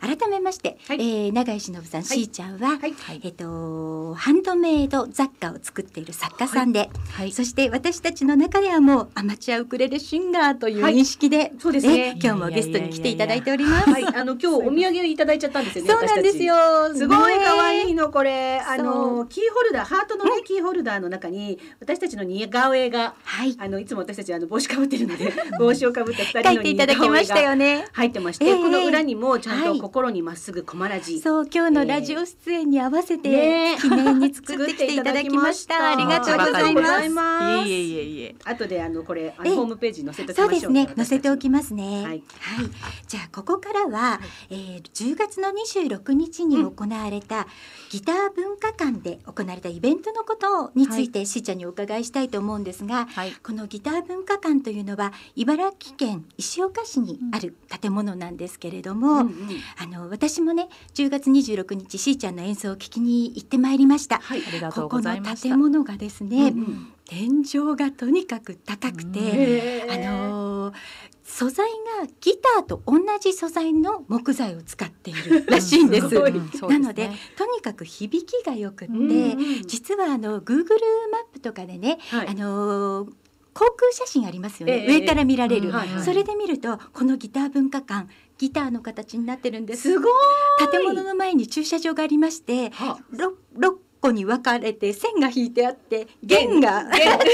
[0.02, 0.98] 改めまして、はい。
[1.00, 2.94] えー永井忍さん、しーちゃんは、はい。
[3.24, 7.32] えっ、とハンドメイド雑貨を作っている作家さんで、はい。
[7.32, 10.96] そして私たちの中ではもうアマチュアウクレレシンガーというはい。
[10.96, 12.00] 認識で、そうですね。
[12.00, 13.90] え今日もゲストに来ていただいております。
[13.92, 15.92] はい、あの今日お土産いただいちゃったんですよね。
[15.92, 16.56] そうなんですよ。
[16.96, 18.60] すごい可愛ねいのこれ。
[18.60, 27.88] あそのキーホルダーハートのねキーホルダーの中に私たちの似顔絵がはい、あのいつも私たちあの帽子かぶってるので帽子をかぶった二人の似ていただき顔絵ましたよがね。
[27.94, 28.56] 入ってまして、ええ。
[28.56, 35.92] この裏にもちゃんとはい心にまっすぐコマラジ、そう今日のラジオ出演に合わせて、ね記念に作ってきていただきました。
[35.92, 37.68] ありがとうございます。
[37.68, 38.36] いいえいえいえいえ。
[38.46, 40.74] 後であのこれホームページに載せておきそうましょう。
[40.74, 40.94] ですね。
[40.96, 42.06] 載せておきますね。
[42.06, 42.24] はい。
[43.06, 47.48] じゃあここからは、えー10月の26日に行われた、
[47.90, 53.34] ギター文化館で行われたイベントのことについて、しーちゃんにお伺いしたいと思うんですが、はい。
[53.44, 64.20] このギター文化館というのは茨城県石岡市にある建物なんですけれども、うんうんあの私もね10月26日しーちゃんの演奏を聞きに行ってまいりました。
[64.20, 65.50] はいありがとうごここのざいました。
[65.50, 66.94] 建物がですね、うんうん。
[67.06, 70.76] 天井がとにかく高くて、へあーのー
[71.24, 71.70] 素材
[72.02, 76.10] がギターと同じ素材の木材を使っているらしいんです。
[76.10, 76.16] す
[76.68, 79.62] なのでねとにかく響きがよくって、うんうん。
[79.66, 80.56] 実はあの Google
[81.12, 82.28] マップとかでね、はい。
[82.28, 83.14] あのー
[83.54, 86.04] 航空写真ありますよね、ええ上から見られる、うんはいはい。
[86.04, 89.84] それで見るとこのギター文化館ギターの形になってるんです。
[89.84, 90.14] すごい
[90.72, 96.60] 建物の前に駐車場がありましてはろ六個に分かれて線が引いてあって弦。
[96.60, 97.02] が弦。
[97.02, 97.26] ちゃんとあっ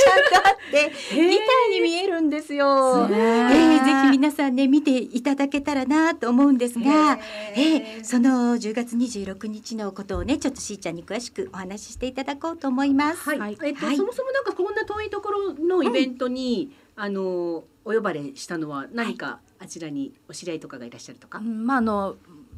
[0.71, 3.07] てギターに見えるんですよ。
[3.07, 7.19] ねえーぜひ皆さんね見ていただけたらなと思うんですが、
[7.55, 13.19] えーその10月26日のことをねちょっとしーちゃんに詳しくお話ししていただこうと思います。
[13.29, 13.57] はい、はい。
[13.63, 13.97] えっと、はい。
[13.97, 21.39] そもそもなんかこんな遠いところのイベントに、あのお呼ばれしたのは何かあちらにお知り合いとかがいらっしゃるとか？
[21.39, 22.15] うんまああの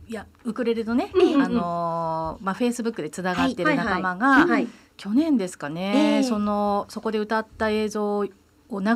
[0.10, 1.41] いやウクレレのね、うんうんうん。
[1.43, 4.67] あのまあフェイスブックでつながってる仲間が、はい、
[4.98, 6.24] 去年ですかね、ええ。
[6.24, 8.32] そのそこで歌った映像を流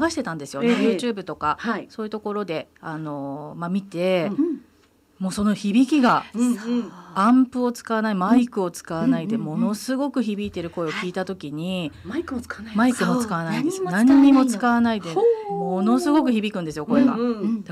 [0.09, 0.97] してたんですよね、ええ。
[0.97, 4.61] YouTube とか、はい、そういうところであのまあ見て、うんうん。
[5.19, 6.25] もうその響きが。
[6.33, 12.75] うんうんアンプを使わないマイクを使わないでものすごく響いてる声を聞いた時に、マイクも使わない。
[12.75, 13.83] マイクも使わないです。
[13.83, 15.09] 何にも使わないで
[15.49, 17.17] ものすごく響くんですよ声が。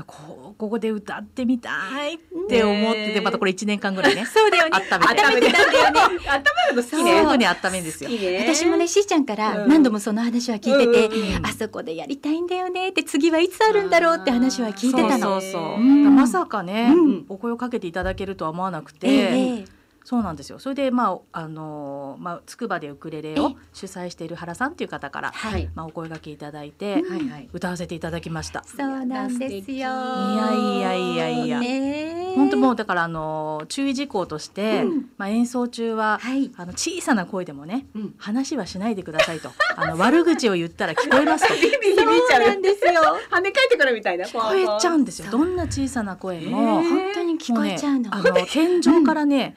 [0.06, 1.70] こここで歌ってみた
[2.06, 4.70] いって思っててまたこれ1年間ぐらいね そうだよね。
[4.92, 5.22] 温めて。
[5.22, 6.00] 温めてたんだよね。
[6.28, 7.24] 温めるの好きすね。
[7.24, 8.10] ぐに温めるんですよ。
[8.40, 9.68] 私もねしーちゃんからうん。
[9.68, 15.40] 何度もその話は聞いてて、あそこでやりたいんだよねって次はいつあるんだろうって話は聞いてたの。
[15.40, 17.24] そうそうまさかね、うん。
[17.28, 27.48] お声をかけていただけるとは思わなくて、ええそうなんですよそれでまああのまあ筑波でウクレレを主催している原さんっていう方から、はいまあ、お声掛けいただいて、はいはい。
[27.52, 28.64] 歌わせていただきました。
[28.64, 29.76] そうなんですよ。
[29.76, 36.50] いいやいやいやいやねえ本当もうだからあの注意事項として、うんまあ、演奏中は、はい。
[36.56, 38.14] あの小さな声でもねうん。
[38.18, 42.42] 話はしないでくださいとあの悪口を言ったら聞こえますと ビビ響いちゃう。
[42.42, 42.92] そうなんですよ。
[43.30, 44.24] 跳ね返ってくるみたいな。
[44.26, 46.82] 聞聞こえちゃうんですよどんな小さな声も。
[46.82, 48.14] 本当に聞こえちゃうの。
[48.14, 49.56] あの天井からね、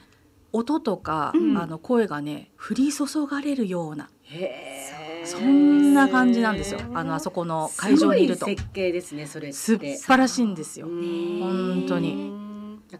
[0.52, 4.08] 音とか、うんあの声がね降り注がれるような
[5.24, 9.56] そんな感じなんですよあのあそこの会場にいると設計ですねそれって。
[9.56, 10.86] すっ晴らしいんですよ。
[10.86, 12.45] 本本当に。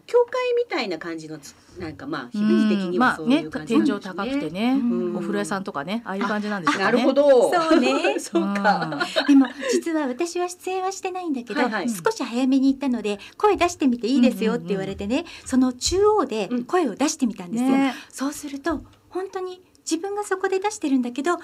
[0.05, 5.15] 教会みたいな感じのつなんかまあ響き的にはそういう感じまあね、なんでしょう天井高くてね、うん。
[5.15, 6.83] お風呂屋さんとかねああいう感じなんですよね。
[6.85, 7.53] なるほど。
[7.53, 8.99] そうね そうか。
[9.27, 11.89] でも実は私は出演はしてないんだけど、はいはい。
[11.89, 17.69] 少し早めに行ったので声出してみていいですよって言われてね、その中央で声を出してみたんですよ。
[17.69, 17.93] ね。
[18.09, 21.37] そうすると本当に自分がそこで出してるんだけど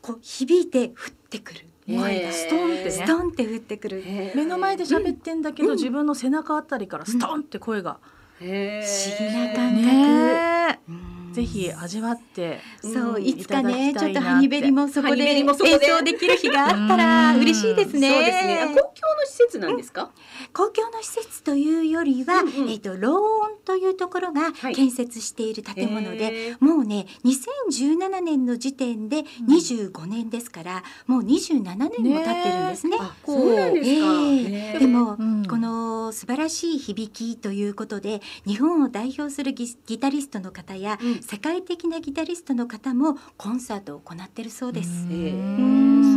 [0.00, 0.94] こう響いて降っ
[1.28, 1.66] てくる
[1.98, 2.90] 声がストンってね。
[2.90, 4.04] ストンって降ってくる。
[4.34, 5.76] 目の前で喋ってんだけど、うん。
[5.76, 7.98] 自分の背中あたりからストンって声が、
[8.38, 9.82] 不思議な感覚。
[9.82, 15.64] ねうんぜひ味わってそう、うんいつかねちょっとハニベリもそこで演奏
[16.04, 16.14] で。
[16.14, 18.10] きる日があったらうん嬉しいですね。
[18.10, 18.58] そうですね。
[18.62, 18.92] あ公共の
[19.26, 20.10] 施設なんですか？
[20.52, 24.74] 公共の施設というよりは、えっ、とローンというところがはい。
[24.74, 32.96] 建設している建物で、もうね2017年の時点で25年ですから、もう27年も経ってるんですね。
[33.00, 34.78] あ、そうなんですか。
[34.80, 35.46] でも、うん。
[35.46, 44.90] この素晴らしい響きということで日本を代表するギギタリストの方や、うん世界的なギタリストの方もコンサートを行ってるそうです。
[45.02, 45.06] す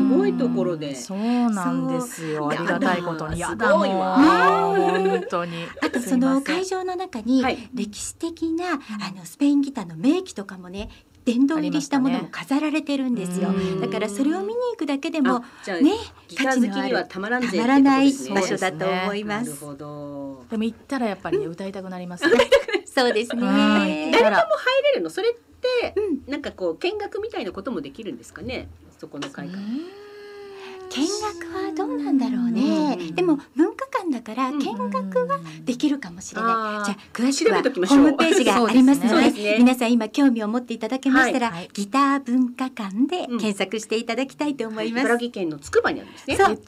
[0.09, 0.95] ごいところで。
[0.95, 2.49] そうなんですよ。
[2.49, 3.39] ありがたいことに。
[3.39, 4.17] やだもんすごいわ。
[4.17, 5.53] 本当に。
[5.81, 7.69] あとその会場の中にはい。
[7.73, 8.77] 歴史的な、あ
[9.15, 10.89] のスペインギターの名機とかもね
[11.25, 13.49] 殿堂入りしたものも飾られてるんですよ。
[13.49, 13.81] うん。
[13.81, 15.45] だからそれを見に行くだけでもね
[16.27, 19.49] ギター好きにはたまらんぜたまらない場所だと思います。
[19.49, 20.45] なるほど。
[20.49, 21.45] でも行ったらやっぱりね。
[21.45, 22.31] 歌いたくなりますね。
[22.93, 23.41] そうですね。
[23.43, 24.11] はい。
[24.11, 25.09] 誰でも入れるの？
[25.09, 25.95] それって、
[26.27, 28.67] なんかこう見学みたいなこともできるんですかね？
[28.99, 29.57] そこの会館、
[30.95, 32.97] 見学はどうなんだろうね。
[32.99, 33.15] うん。
[33.15, 34.59] でも文化館だからうん。
[34.59, 36.51] 見学はできるかもしれない。
[36.51, 36.85] あー。
[36.85, 39.55] じゃあ詳しくはホームページが ありますのでね。
[39.57, 41.57] 皆さん今興味を持っていただけましたら、はい。
[41.57, 41.69] はい。
[41.73, 45.05] ギター文化館で検索していただきたいと思います。
[45.05, 46.35] 茨城県のつくばにあるんですね。
[46.37, 46.61] そう。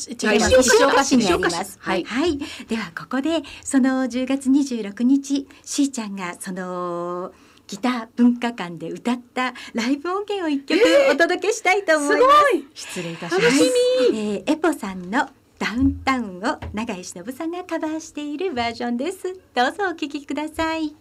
[0.62, 1.78] 石岡市にあります。
[1.80, 2.04] はい。
[2.04, 7.32] はい、ではここでその10月26日しーちゃんがその
[7.68, 10.80] ギター文化館で歌ったライブ音源を一曲
[11.12, 12.28] お届けしたいと思いま
[12.76, 12.86] す。
[12.92, 13.46] 失礼いたします。
[13.46, 13.56] はい
[14.14, 19.34] えーエポさんのダウンタウンを永井忍さんがカバーしているバージョンです。
[19.54, 20.96] どうぞお聞きください、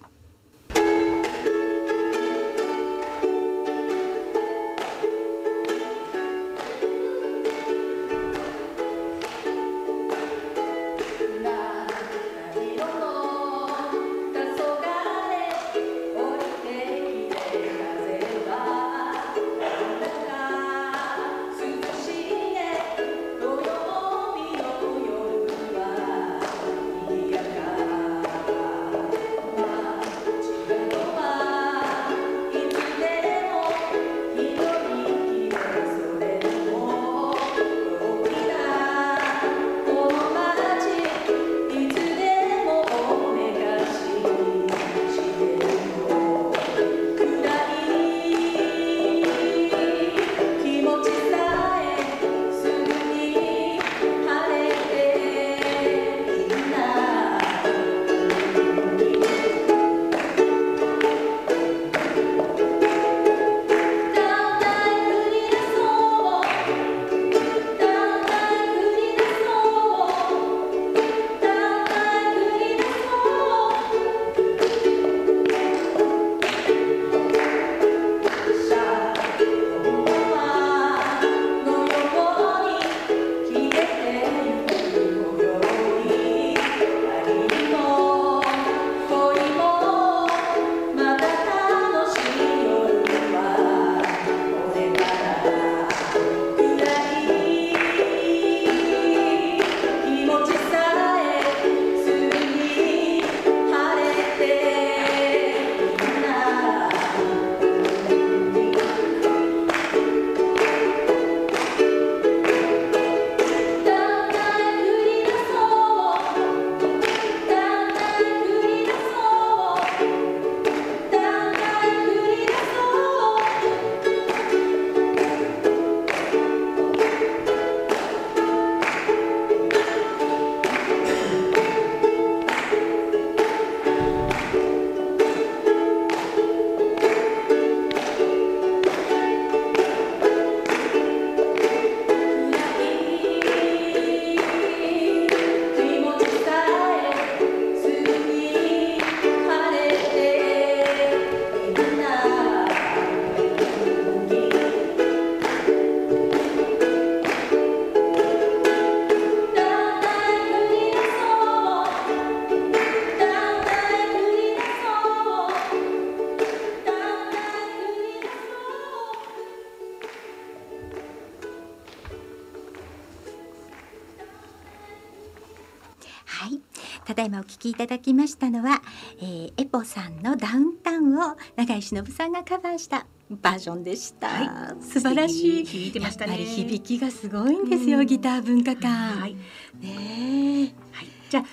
[177.64, 178.83] きいただきましたのは、
[179.20, 184.29] えー、エポさんのダウンタウンを永井忍さんがカバーしたバージョンでした。
[184.29, 185.64] は素晴らしい。
[185.64, 188.87] 響いてましたねやっぱり響きがすごいんですよ、ギター文化館。
[188.87, 189.38] はい、ね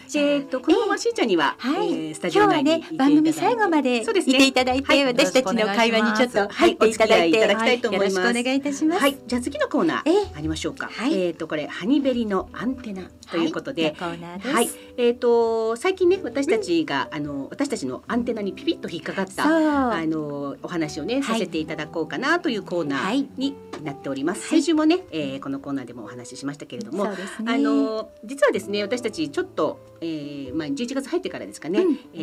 [0.08, 3.52] じゃあ、えっ、と、このまましーちゃんには、はい、えースタジオ今日はね内にいていただいて。
[3.52, 4.36] 番組最後までそうですね。
[4.36, 5.06] いていただいて、はい。
[5.06, 6.94] 私たちの会話にちょっと入ってい。
[6.94, 8.16] ただいて、はいお付き合いいただきたいと思います。
[8.16, 9.02] よろしくお願いいたします。
[9.02, 10.32] はい、じゃあ次のコーナー、ええ。
[10.36, 10.88] ありましょうか。
[10.88, 11.22] はい。
[11.22, 13.96] えっ、とこれハニベリのアンテナということで、はい。
[13.96, 14.50] コーナーです。
[14.54, 21.24] はい、えっ、と最近ね私たちが、あの私たちのアンテナにピピッと引っかかったあのお話をね、はい。
[21.24, 23.22] させていただこうかなというコーナはい。
[23.22, 24.42] ーになっております。
[24.42, 24.62] はい。
[24.62, 27.06] 先週もね、えーこのコーナーでもお話ししましたけれども。
[27.06, 29.71] あの実はですね私たちちょっと、
[30.02, 32.18] えーまあ11月入ってからですかね、うんえ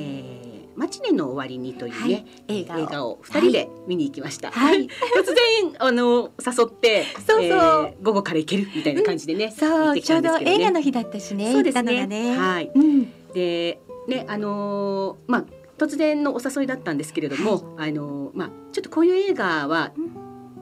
[0.54, 4.52] ーマチネの終わりにというね、はい映画を二人で見に行きました。
[4.52, 4.88] はい突
[5.24, 10.38] 然あの誘って、そうそうえー午後から行けるみたいな感じでね、行ってきそうちょうど。
[10.38, 11.50] 映画の日だったしね。
[11.52, 12.38] そうですねね。
[12.38, 13.12] はいうん。
[13.32, 15.44] でねあのーまあ
[15.78, 20.00] 突然のお誘いだったんですけれども、あのまあちょっとこういう映画はひ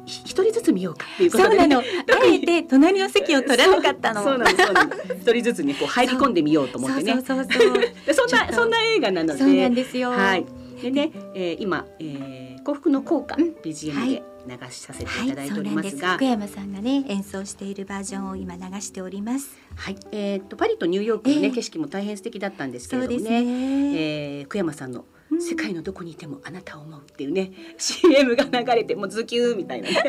[0.07, 1.81] 一人ずつ見ようかっていうことで、そうなの。
[1.81, 1.85] あ
[2.25, 4.23] えて隣の席を取らなかったの。
[4.23, 7.13] そうなんです一人ずつねこう入り込んでみようと思ってね。
[7.15, 7.81] そうそうそうそう。
[8.07, 10.11] でそんなそんな映画なので、そうなんですよ。
[10.11, 10.47] はい。
[10.81, 19.59] でね、えー、今、えー、幸福の効果、うん BGM で流しさせていただいておりますが、なんです福山さんがね演奏しているバージョンを今流しております。
[19.75, 23.43] はい、えー、とパリとニューヨークのね、ええ景色も大変素敵だったんですけれどもね。
[23.43, 24.39] ね。
[24.39, 29.97] えー、福山さんのうん世界のどこにいてもあなたを思うっていうね、CM が流れてもうズキューみたいなね。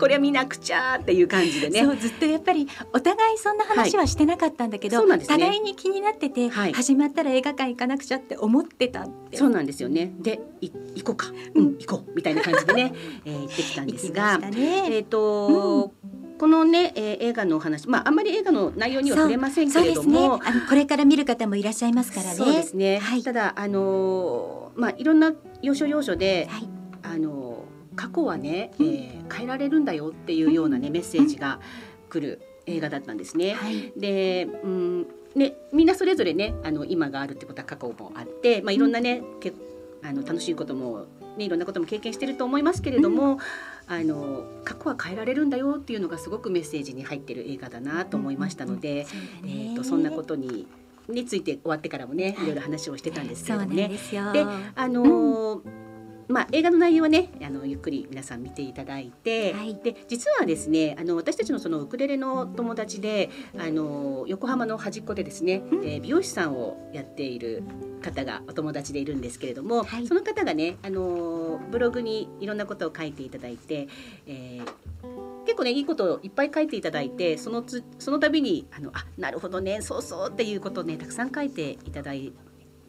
[0.00, 1.86] これは見なくちゃっていう感じでね。
[2.00, 5.38] ずっとやっぱりお互いそんな話はしてなかったんだけど、そうなんですね。
[5.38, 6.72] 互いに気になってて、はい。
[6.72, 10.12] 始まったら映画館行かなくちゃって思ってたってそうなんですよね。
[10.18, 11.26] でい行こうか。
[11.54, 12.12] うん行こう。
[12.14, 12.94] みたいな感じでね、
[13.26, 14.86] えー、行ってきたんですがね。
[14.90, 15.92] えっ、と、
[16.40, 20.28] このね、えー、映画のお話まああんまり映画の内容には触れませんけれどそうですね。
[20.28, 22.34] もあのこれから見る方もいらっしゃいますからね。
[22.34, 23.22] そうですね、はい。
[23.22, 26.68] ただあのーまあいろんな要所要所で、はい。
[27.02, 31.60] あのー過去はね、えー変えられるんだよっていうようなね、メッセージが
[32.08, 33.52] 来る映画だったんですね。
[33.52, 33.92] はい。
[33.98, 39.52] で、うん、ねみんなそれぞれねあの今があるってことは過去もあって、まあいろんなね、け
[40.02, 41.04] あの楽しいことも
[41.40, 43.38] ねいろんなことも経験してると思いますけれども、
[43.88, 50.66] あの過去は変えられるんだよっていうのがすごくメッセージに入ってる映画だなと思いましたので、そうだえねー、とそんなことに
[51.08, 52.46] について終わってからもねい。
[52.46, 53.88] ろいろ話をしてたんですけどもね。
[53.88, 53.96] で
[54.76, 55.89] あのー
[56.30, 59.74] まあ、映画の内容はねあのゆっくり皆さん見ていただいて、はい。
[59.74, 67.62] で実はですねあの私たちのそのウクレレの友達であの横浜の端っこでですね、えー美容師さんをやっている
[68.00, 70.06] 方がお友達でいるんですけれども、はい。
[70.06, 73.88] その方がねあのブログにいろんなことを書いていただいて、
[74.26, 82.32] えー結構ねいいことをいっぱい書いていただいてそのつその度にあのあなるほどねそうそうっていうことをねたくさん書いていただい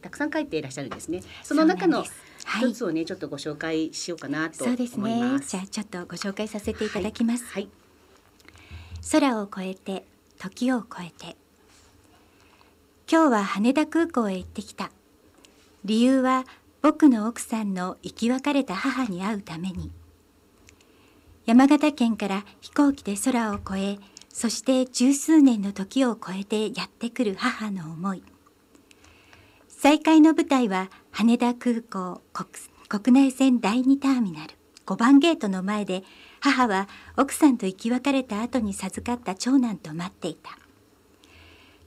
[0.02, 1.22] たくさん書いていらっしゃるんですね。
[1.44, 2.04] その中の
[2.46, 5.42] 一つをね、ちょっとご紹介しようかなと思そうですいます。
[5.42, 5.48] ね。
[5.48, 7.70] じゃあちょっとご紹介させていただきます、はい、
[9.12, 10.06] 空を越えて
[10.38, 11.38] 時を越えて。
[13.12, 14.90] 今日は羽田空港へ行ってきた
[15.84, 16.46] 理由は
[16.82, 19.92] 僕の奥さんの生き別れた母に会うために。
[21.46, 28.24] 山形県から飛行機で空を越えそして十数年の時を超えてやってくる母の思い。
[29.68, 32.22] 再会の舞台は羽田空港
[32.88, 34.54] 国内線第2ターミナル。
[34.86, 36.04] 5番ゲートの前で
[36.40, 36.88] 母は
[37.18, 40.58] 奥さんと生き別れた後に授かった長男と待っていた。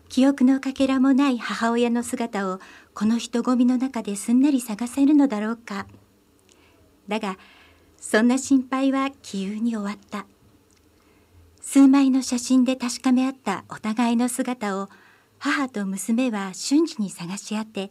[0.09, 2.61] 記憶のかけらもない母親の姿を
[2.93, 5.87] この人混みの中ですんなり探せるのだろうか。
[7.09, 7.39] だが
[7.99, 10.27] そんな心配は気憂に終わった。
[11.63, 14.91] 数枚の写真で確かめ合ったお互いの姿を
[15.39, 17.91] 母と娘は瞬時に探し合って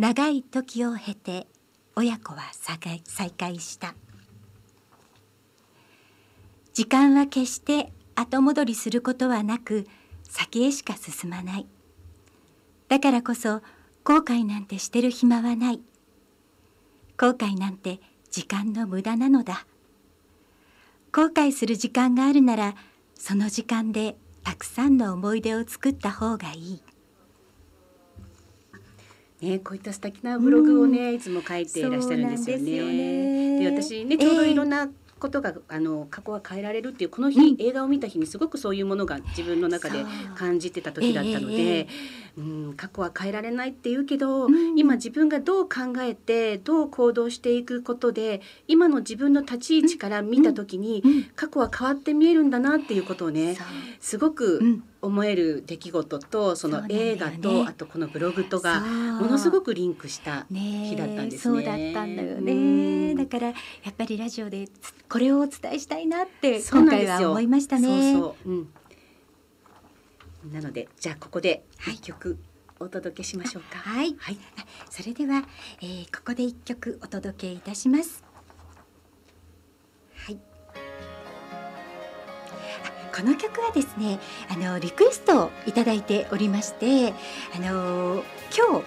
[0.00, 1.46] 長い時を経て
[1.94, 2.78] 親子は再
[3.32, 3.94] 会した。
[6.72, 9.86] 時間は決して後戻りすることはなく
[10.22, 11.66] 先へしか進まない。
[12.88, 13.60] だからこそ
[14.02, 15.82] 後悔なんてしてる暇はない。
[17.18, 19.66] 後悔なんて時間の無駄なのだ。
[21.12, 22.74] 後悔する時間があるなら
[23.14, 26.82] その時間でたくさんの思い出を作った方がいい。
[29.40, 32.64] ね、こういった素敵なブログをね、いつも書いていらっしゃるんですよね。
[32.64, 33.70] でね。
[33.70, 34.88] で私ねちょうどいろんな
[35.18, 41.88] ことが、あの過去は変えられるっていうこの日、映画を見た日にすごくそういうものが自分の中で感じてた時だったので、ええ
[42.38, 44.78] うん、過去は変えられないって言うけど、ん。
[44.78, 51.24] 今自分がどう考えてどう行動していくことで今の自分の立ち位置から見た時に、うん。
[51.34, 53.56] 過去は変わって見えるんだなっていうことをね
[54.00, 54.84] すごくうん。
[55.02, 61.54] 思える出来事とその映画と、あとこのブログとがものすごくリンクした日だったんですね。
[61.56, 63.16] そうだったんだようねん。
[63.16, 63.54] だからや
[63.88, 67.88] っぱりラジオでつこれをお伝えしたいなって今回は思いましたね。
[67.88, 68.68] そうそう、うん。
[70.44, 71.94] なのでじゃあここではい。
[71.94, 72.38] 一曲
[72.78, 73.78] お届けしましょうか。
[73.78, 74.16] はい。
[74.18, 74.38] はい。
[74.56, 75.44] あそれでは、
[75.82, 78.24] えーここで一曲お届けいたします。
[80.16, 80.38] はい。
[83.12, 84.18] あこの曲はですね
[84.48, 87.12] あのリクエストをいただいておりまして
[87.54, 88.22] あの
[88.56, 88.84] 今日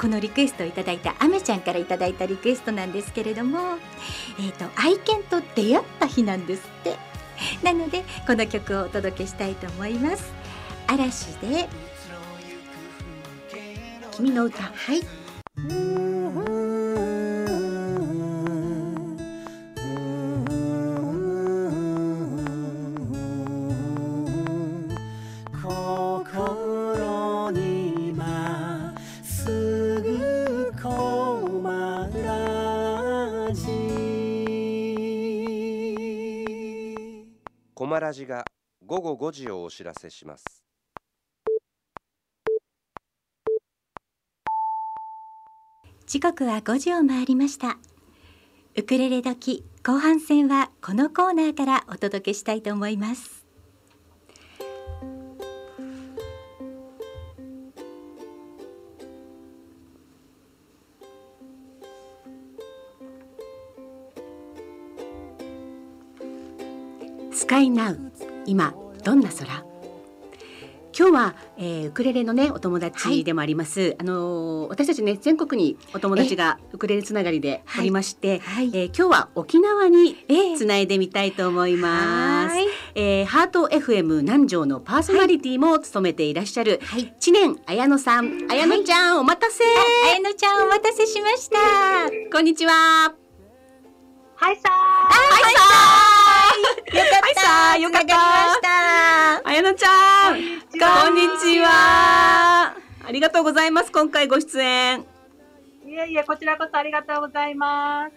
[0.00, 3.58] このリクエストをいただいたアメちゃんからいただいたリクエストなんですけれども、
[4.38, 7.14] えー、と愛犬と出会った日なんですって。
[7.62, 10.43] なのでこの曲をお届けしたいと思います
[10.86, 11.68] 嵐で。
[14.12, 15.00] 君の歌はい。
[37.74, 38.44] コマラジが
[38.86, 40.63] 午後5時をお知らせします。
[46.14, 47.76] 時刻は5時を回りました。
[48.76, 53.44] ウクレレ時後半戦はこのコーナーからお届けしたいと思います。
[67.32, 67.98] スカイナウ
[68.46, 69.73] 今どんな空？
[71.04, 78.68] 今日は、えー、ウクレレのねお友達でもあります、あのー私たちね全国にお友達がウクレレつながりでおりまして、はい。
[78.68, 80.56] えー今日は沖縄にええ。
[80.56, 82.54] つないでみたいと思います。
[82.54, 82.66] はい。
[82.94, 87.14] えーハート FM 南城のパーソナリティも務めていらっしゃる、はい。
[87.20, 89.62] 知念綾乃さん、綾乃ちゃん、お待たせ。
[89.62, 91.58] あやのちゃんお待たせしました。
[92.32, 93.14] こんにちは。
[94.36, 95.10] はいさは
[95.50, 98.63] いさよかはいさよかった
[99.64, 102.76] つながりました綾乃ちゃん、こんにちは。
[103.06, 103.90] ありがとうございます。
[103.92, 105.00] 今回ご出演。
[105.00, 108.12] ーいえいえ、こちらこそありがとうございます。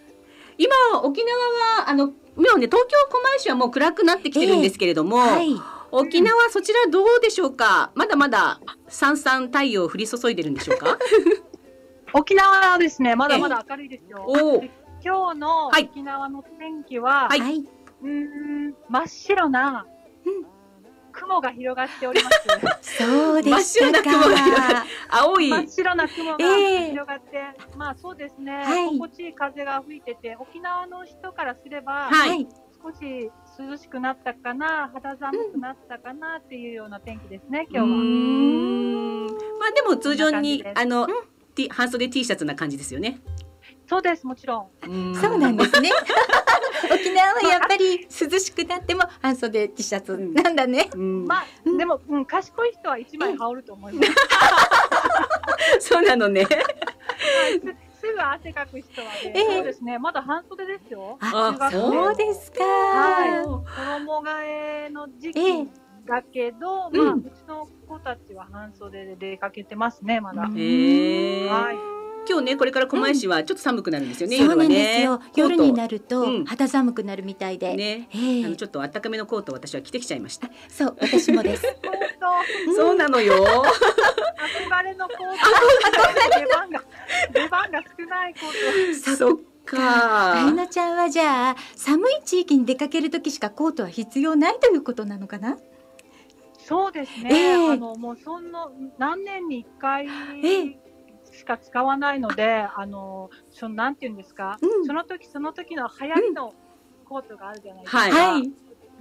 [0.58, 1.36] 今沖縄
[1.82, 2.12] はあのも
[2.56, 5.56] うね東京狛江市はもう暗くなってきてるんですけれども、はい
[5.90, 7.92] 沖縄そちらどうでしょうか？
[7.94, 10.98] まだまださんさん太陽降り注いでるんでしょうか？
[12.12, 14.26] 沖縄はですね、まだまだ明るいですよ。
[15.02, 17.64] 今日のはい沖縄の天気は、はいはい
[18.02, 19.86] うーん、真っ白な
[20.26, 20.57] うん
[21.18, 22.30] 雲が広がっておりま
[22.82, 22.96] す。
[22.96, 25.50] そうでしたか真っ白な雲が広がっ青い。
[25.50, 27.42] 真っ白な雲がええ広がって、
[27.76, 32.46] まあそうですね、はい心地いい風が吹いてて、沖縄の人からすれば、はい
[32.80, 37.96] 少し涼しくなったかな、肌寒くなったかなっていうような天気ですね、今日は。
[37.96, 39.26] うーん
[39.58, 41.08] まあでも通常にあの、
[41.56, 43.20] T 半袖 T シャツな感じですよね。
[43.88, 45.14] そうです、もちろん。
[45.16, 45.90] そうなんですね
[46.92, 50.88] 沖縄はやっぱり涼しくなっても半袖 T シャツなんだね。
[50.94, 51.26] うん。
[51.26, 51.44] まあ、
[51.76, 54.08] でも、うん、賢い人は一枚羽織ると思います。
[55.88, 56.44] そうなのね。
[56.44, 56.50] す
[58.00, 61.18] すぐ汗かく人はね、ええそうですね、まだ半袖ですよ。
[61.20, 63.44] あそうですか、はい。
[63.44, 65.66] 衣替えの時期ええ。
[66.06, 66.96] だけど、うん。
[66.96, 70.42] まあ、うちの子たちは半袖で出かけてますね、まだ。
[70.42, 71.98] はい。
[72.28, 74.36] 今日ねこれから狛江市はちょっと寒くなるんですよね。
[74.36, 75.24] そうなんです夜はよね。
[75.36, 78.08] 夜になるるとうん肌寒くなるみたいで、ね。
[78.14, 80.50] ええあのちょっと暖かめのコートを私は着てきちゃいました。
[80.68, 81.66] そう私もです
[82.66, 83.34] 本 そうなのよ。
[83.36, 86.38] 当、憧れのコート。
[86.38, 86.82] 出番が、
[87.32, 89.38] 出番が少ないコーそっ
[89.76, 90.52] あやか。
[90.52, 95.56] なちゃんはじゃあ寒い地域に出かける時しかコートは必要ないということなのかな？
[95.56, 95.62] ト。
[96.58, 97.30] そうですね。
[97.32, 100.06] ええあの、もうそんな、何年に一回
[100.42, 100.78] ええ
[101.38, 104.86] しか使わないので、あの、その、なんていうんですか、うん。
[104.86, 106.52] その時その時の流行りの
[107.04, 107.98] コートがあるじゃないですか。
[107.98, 108.10] はい。
[108.10, 108.52] はい。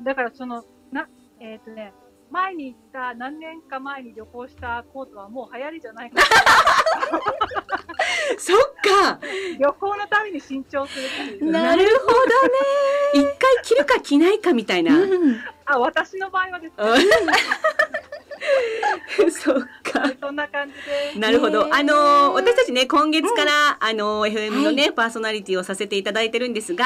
[0.03, 1.09] だからその、な、
[1.39, 1.93] えっ、とね、
[2.29, 6.27] 前に行った、何年か前に旅行したコートはもう流行りじゃないから、
[8.37, 9.19] そっか。
[9.57, 11.51] 旅行のために新調するっていう。
[11.51, 12.07] なるほ
[13.19, 13.33] 一回
[13.63, 14.95] 着るか着ないかみたいな。
[14.95, 15.39] どね、うん。
[15.65, 16.83] あ、私の場合はですね、
[19.31, 20.11] そっか。
[20.21, 20.73] そんな感じ
[21.13, 21.19] で。
[21.19, 21.65] なるほど。
[21.65, 26.85] ねあのー私たちね今月から、あのー FM のね、パーソナリティをさせていただいてるんですが。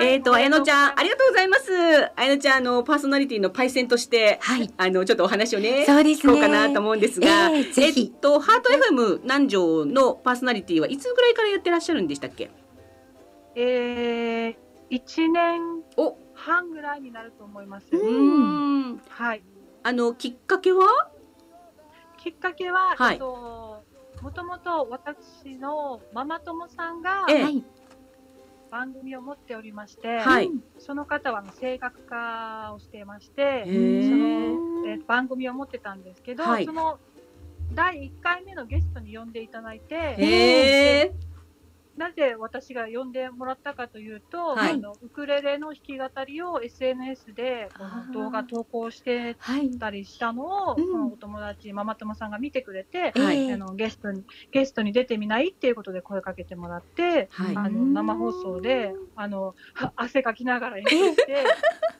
[0.00, 1.72] えっ、と、あやのちゃん、ありががとうございます。
[2.16, 7.64] あやのちゃん、あの、パーソナリティのパイセンとして、はいあの、ちょっとお話をね、そうですね聞こうかなと思うんですが、えっ
[8.20, 12.50] と、ハート FM 南城のパーソナリティはいつぐらいからやってらっしゃるんでしたっけ？
[13.56, 15.60] えー、1年
[15.96, 17.86] お、半ぐらいになると思います。
[17.90, 18.10] うー
[18.94, 19.00] ん。
[19.08, 19.42] はい。
[19.82, 21.10] あの、きっかけは？
[22.18, 23.14] きっかけは、はい。
[23.14, 23.82] えっと、
[24.22, 27.26] もともと私のママ友さんが
[28.70, 30.50] 番組を持っておりまして、はい。
[30.78, 36.66] その方は声楽家をしていまして、へそーのえ番組を持ってたんですけど、はい。
[36.66, 36.98] その
[37.72, 41.14] 第1回目のゲストに呼んでいただいて。
[41.96, 44.72] なぜ私が呼んでもらったかというと、はい。
[44.72, 50.86] あのウクレレの弾き語りを SNS でこの動画投稿してはいたりしたのを、うん。
[50.86, 57.56] そのお友達、ママ友さんが見てくれて、ええあのゲストにゲストに出てみないっていうことで声かけてもらって、はい。
[57.56, 61.44] あの生放送であのは汗かきながら演奏して、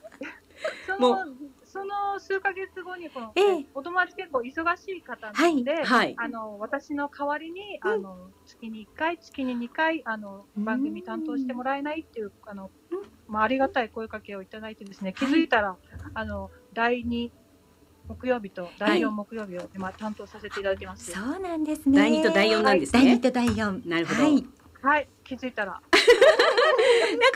[0.87, 1.25] そもの
[1.71, 3.65] その数ヶ月後にこの、ええ。
[3.73, 6.15] お友達結構忙しい方なので、はい。
[6.17, 12.71] あの私の代わりに、あの月に1回、月に2回あの番組担当してもらえないっていうあの、
[13.27, 15.77] まあ、ありがたい声かけをいただいてですね気づいたら、
[16.13, 17.31] あの第2
[18.09, 21.11] 木曜日と第4木曜日を今担当させていただいてます。
[21.11, 21.97] そうなんですね。
[21.97, 23.01] 第二と第四なんですね。
[23.01, 23.81] 第二と第四。
[23.85, 24.23] なるほど。
[24.23, 24.45] はい。
[24.81, 25.81] はい、気づいたら。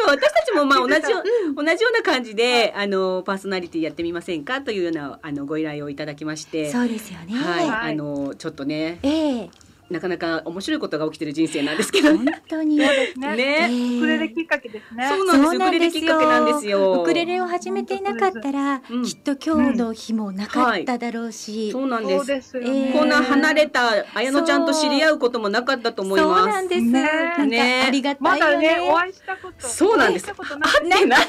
[0.08, 1.24] 私たちもまあ同じよ
[1.56, 7.36] 同じような感じであのパーソナリティやってみませんかというようなあのご依頼をいただきまして、そうですよね。
[7.36, 7.92] はい、はい。
[7.92, 9.00] あのちょっとね。
[9.04, 9.50] ええ
[9.90, 12.42] なかなか面白いことが起きてる人生なんですけど本ね。
[12.50, 12.80] 当に。
[12.80, 13.36] そうですね。
[13.36, 15.08] ね、ウクレレきっかけですね。
[15.08, 15.56] そうなんです。
[15.56, 17.02] ウクレレきっかけなんですよ。
[17.04, 21.72] ウクレレを始めていなかったら、うんきっと今日の日もなかっただろうし。
[21.72, 22.18] そうなんです。
[22.18, 22.72] そうですよえね。
[22.90, 26.48] ーこんな離れた綾乃ちゃんと知り合うこともなかったと思いそうます。
[26.48, 26.82] なんです。
[26.82, 28.68] ねありがたまいよね。
[28.68, 29.68] だね、お会いしたこと。
[29.68, 31.22] そうなんです会ってない。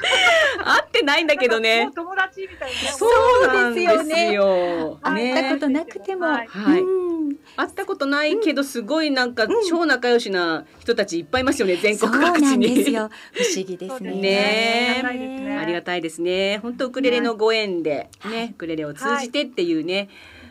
[0.64, 1.94] 会ってないんだけどもねう。
[1.94, 2.88] 友達みたいなね。
[2.96, 3.90] そうですよ。
[3.96, 6.26] そうですよ会ったねことなくても。
[6.26, 6.48] はい
[7.56, 12.92] 会ったことないけどすごいなんか超仲良しな人たちいっぱいいますよね全国各地なんですに。
[12.94, 13.10] よ。
[13.32, 14.12] 不思議ですね。
[14.12, 16.58] ねありがたいですね。
[16.58, 20.08] 本当ウクレレのご縁ではいね、ウクレレを通じてっていうね、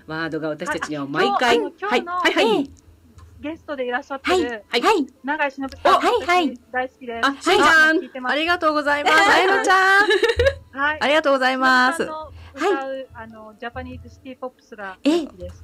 [0.07, 2.69] ワードが私たちには毎回、はいあはいはい
[3.41, 5.07] ゲストでいらっしゃってはいるはいはい。
[5.23, 5.95] 永井忍さん。
[5.95, 7.27] おはいはい私大好きです。
[7.27, 9.15] あしーちゃんありがとうございます。
[9.15, 10.07] あやのちゃん、
[10.77, 10.97] はい。
[11.01, 12.03] ありがとうございます。
[12.03, 12.88] 忍さんの歌う、
[13.21, 15.25] あのジャパニーズシティポップスがえ？
[15.25, 15.61] 好きです。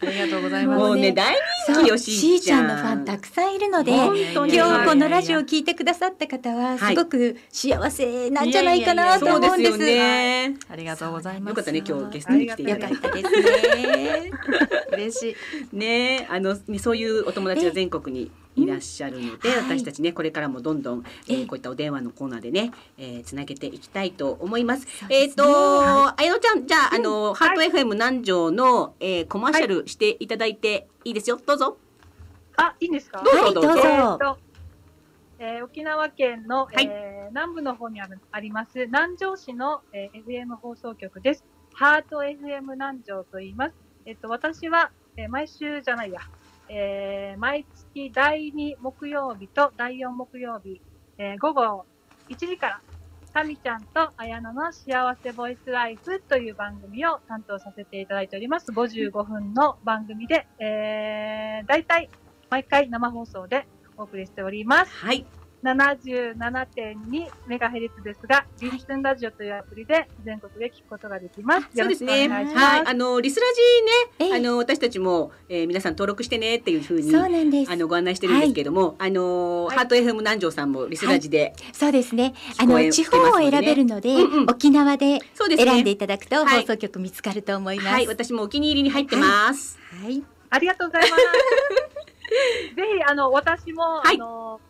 [0.00, 0.78] ありがとうございます。
[0.78, 1.34] もうね大
[1.66, 9.78] 人気よししーちゃんーちゃんのファンたくさんいるので、今日このラジオを聞いてくださった方ははいすごく幸せなんじゃないかなと思うんです。
[9.78, 10.56] ね。
[10.68, 11.48] ありがとうございます。
[11.48, 12.62] よかったね今日ゲストに来て。
[12.62, 14.30] よかったですね。
[14.94, 15.36] 嬉し
[15.72, 15.76] い。
[15.76, 24.86] ねあのそういうお友達が全国にいらっしゃるので、うんはい私たちねこれからもどんどん、えーええこういったお電話のコーナーでね、えーつなげていきたいと思います。
[25.10, 31.38] えっ、と、あやのちゃんじゃあ、あのハート FM 南城の、えーコマーシャルしていただいていいですよ。
[31.44, 31.76] どうぞ。
[32.56, 33.22] あ、いいんですか？
[33.22, 33.68] どうぞどうぞ。
[33.68, 34.38] はいどうぞ
[35.38, 41.44] えーえー沖縄県の、はいえー南部の方にあるあります南城市の、えー FM 放送局です。
[41.74, 43.74] ハート FM 南城と言います。
[44.06, 46.20] えっと私は、えー毎週じゃないや、
[46.68, 47.64] えー毎
[47.94, 50.80] 月第2木曜日と第4木曜日、
[51.18, 51.84] えー午後
[52.28, 52.80] 1時から。
[53.36, 58.72] タミちゃんと綾野の幸せボイスライフという番組を担当させていただいております。
[58.72, 62.08] 55分の番組で、えー、大体
[62.48, 64.90] 毎回生放送でお送りしております。
[64.90, 65.26] はい。
[65.62, 71.68] 77.2メガヘルツですが、リッスンラジオというアプリで全国で聞くことができます。
[71.76, 72.28] そうですね。
[72.28, 72.86] はい。
[72.86, 73.46] あのリスラ
[74.18, 77.76] ジね、ええあの私たちも、えー皆さん登録してねっていうふうにそうなんですあ。
[77.76, 82.34] のご案内してるんですけども、あのはいハート FM 南城さんもリスラジで、そうですね。
[82.58, 85.20] あの地方を選べるので、うんうん沖縄で。
[85.56, 87.88] 選んでいただくとはい放送局見つかると思います。
[87.88, 89.78] はい、私もお気に入りに入ってます。
[90.02, 90.22] はい。
[90.50, 91.22] ありがとうございます。
[92.76, 94.60] ぜひ、あの、私も、はいあの、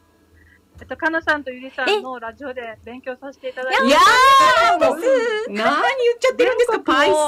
[0.79, 7.19] えっと、かなさんとゆりさんのラジオで勉強させていただいて、いやー、何言っちゃってるんですか、パイセン。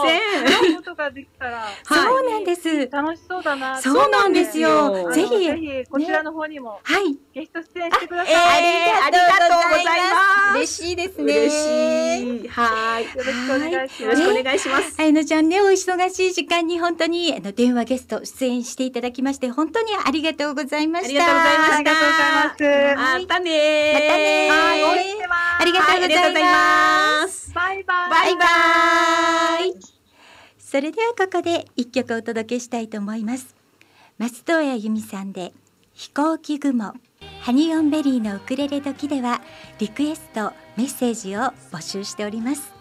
[0.45, 2.89] 会うことができたら、は いそうなんです。
[2.91, 7.17] 楽しそうだなとそうなんですよぜひぜひ、こちらの方にもはい。
[7.33, 8.35] ゲスト出演してください。
[8.35, 9.91] えーありがとうございま
[10.53, 11.35] す嬉しいですね。
[11.35, 12.49] 嬉しい。
[12.49, 13.05] はい。
[13.05, 14.35] よろしくお願いしよろします。
[14.35, 14.97] くお願いします。
[14.99, 21.09] あやのちゃんね、お忙しい時間に本当にあの電話ゲスト出演していただきまして、本当にありがとうございました。
[21.09, 23.38] ありがとうございましたありがとうございます。
[23.39, 23.93] またねー。
[23.95, 25.63] またねーはい、してます。
[25.63, 27.53] ありがとうございますはありがとうございます。
[27.55, 28.11] バイバイ。
[28.11, 28.45] バイバ
[29.67, 29.99] イ。
[30.71, 33.57] それではここで一曲お届けしたいと思います
[34.19, 35.55] 松任谷由実さんで
[35.95, 36.93] 飛行機雲
[37.41, 39.41] ハニオンベリーのウクレレ時では
[39.79, 41.41] リクエストメッセージを
[41.73, 42.75] 募集しております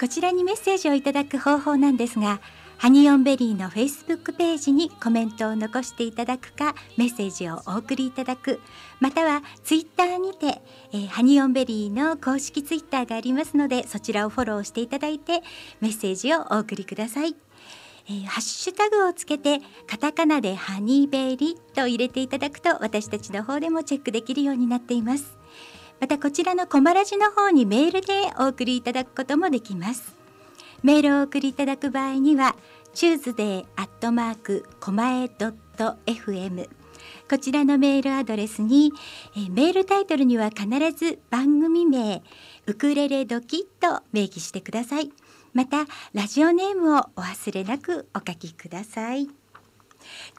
[0.00, 2.40] こちらにメッセージをいただく方法なんですが
[2.76, 8.60] ハニオンベリーのフェイスブックページにコメントを残していただくかメッセージをお送りいただく。
[9.00, 10.60] またはツイッターにて、
[10.92, 15.42] えーハニオンベリーの公式ツイッターがありますのでそちらをフォローしていただいて
[15.80, 17.34] メッセージをお送りください、
[18.08, 25.36] えーハッシュタグをつけてカタカナでハニーベリーと入れていただくと私たちの方でもチェックできるようになっています。
[26.00, 30.23] またこちらのコマラジの方にメールでお送りいただくこともできます。
[30.84, 32.54] メールを送りいただく場合には
[32.94, 36.68] tuesday アットマークコマエドット fm
[37.28, 38.92] こちらのメールアドレスに、
[39.34, 42.22] えメールタイトルには必ず番組名
[42.66, 45.10] ウクレレドキと明記してください。
[45.54, 49.28] またラジオネームをお忘れなくお書きください。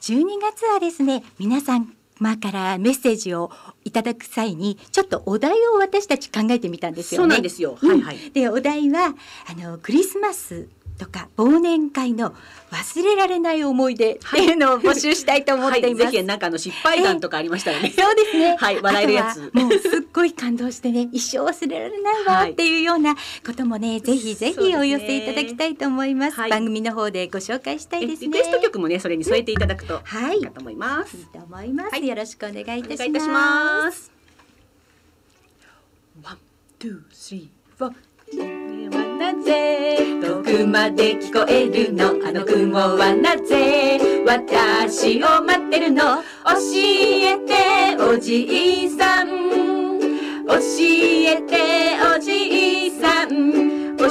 [0.01, 3.51] 12月はですね皆さんまあからメッセージを
[3.83, 7.23] いただく際にちょっとお題を私たち考えてみたんですよね。
[7.23, 7.77] そうなんですよ。
[7.81, 8.31] うんはいはい。
[8.31, 9.15] でお題は
[9.49, 10.67] あのクリスマス
[10.97, 12.33] とか忘年会の
[12.71, 16.03] 忘れられない思い出っていうのを募集したいと思っています。
[16.03, 17.89] はい、ぜひなんかあの失敗談とかありましたらね。
[17.95, 18.55] そうですね。
[18.57, 23.15] はい笑えるやつもうすっごい感動してね、 一生忘れられないわはいっていうような
[23.45, 26.39] こともね、ぜひぜひお寄せいただきたいと思います。
[26.39, 28.27] はい番組の方でご紹介したいですね。
[28.27, 31.17] リクエスト曲もねそれに添えていただくとはいいいかと思います。
[31.17, 31.91] いいと思います。
[31.91, 32.93] はいよろしくお願いいたします。
[32.93, 34.15] お願いいたします。
[36.79, 37.95] two, three, four こ
[38.37, 38.64] れは
[39.25, 39.97] なぜ？
[40.21, 42.09] 遠くまで聞こえるの？
[42.27, 43.99] あの雲はなぜ？
[44.23, 46.21] 私を待ってるの？
[46.21, 46.27] 教
[46.75, 49.27] えておじいさん。
[50.45, 53.97] 教えておじいさん。
[53.97, 54.09] 教え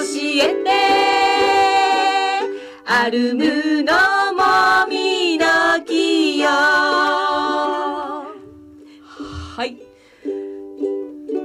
[0.64, 0.70] て。
[2.84, 3.92] アルムの
[4.34, 5.46] もみの
[5.86, 6.48] 木よ。
[6.48, 8.26] は
[9.64, 9.78] い。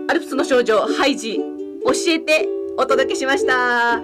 [0.09, 1.39] アルプスの少女ハイジ。
[1.85, 2.49] 教えて。
[2.79, 3.99] お届けしました。
[3.99, 4.03] は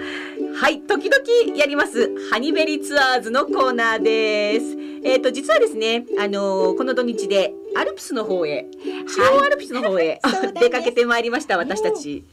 [0.70, 2.14] い時々やります。
[2.30, 4.66] ハニベリツアーズのコーナーです。
[5.06, 8.66] えっ、と実はですねあのーこの土日でアルプスの方へ
[9.08, 10.54] 中央アルプスの方へ、 そうなんです。
[10.60, 12.26] 出かけてまいりました私たち。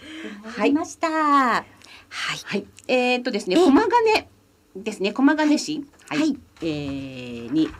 [0.42, 0.70] はい。
[0.70, 1.08] りました。
[1.08, 1.64] はい。
[2.08, 2.66] はい。
[2.88, 4.28] えっ、とですねええ駒ヶ根
[4.74, 5.12] ですね。
[5.12, 5.84] 駒ヶ根市。
[6.08, 6.36] はい。
[6.60, 7.70] えーに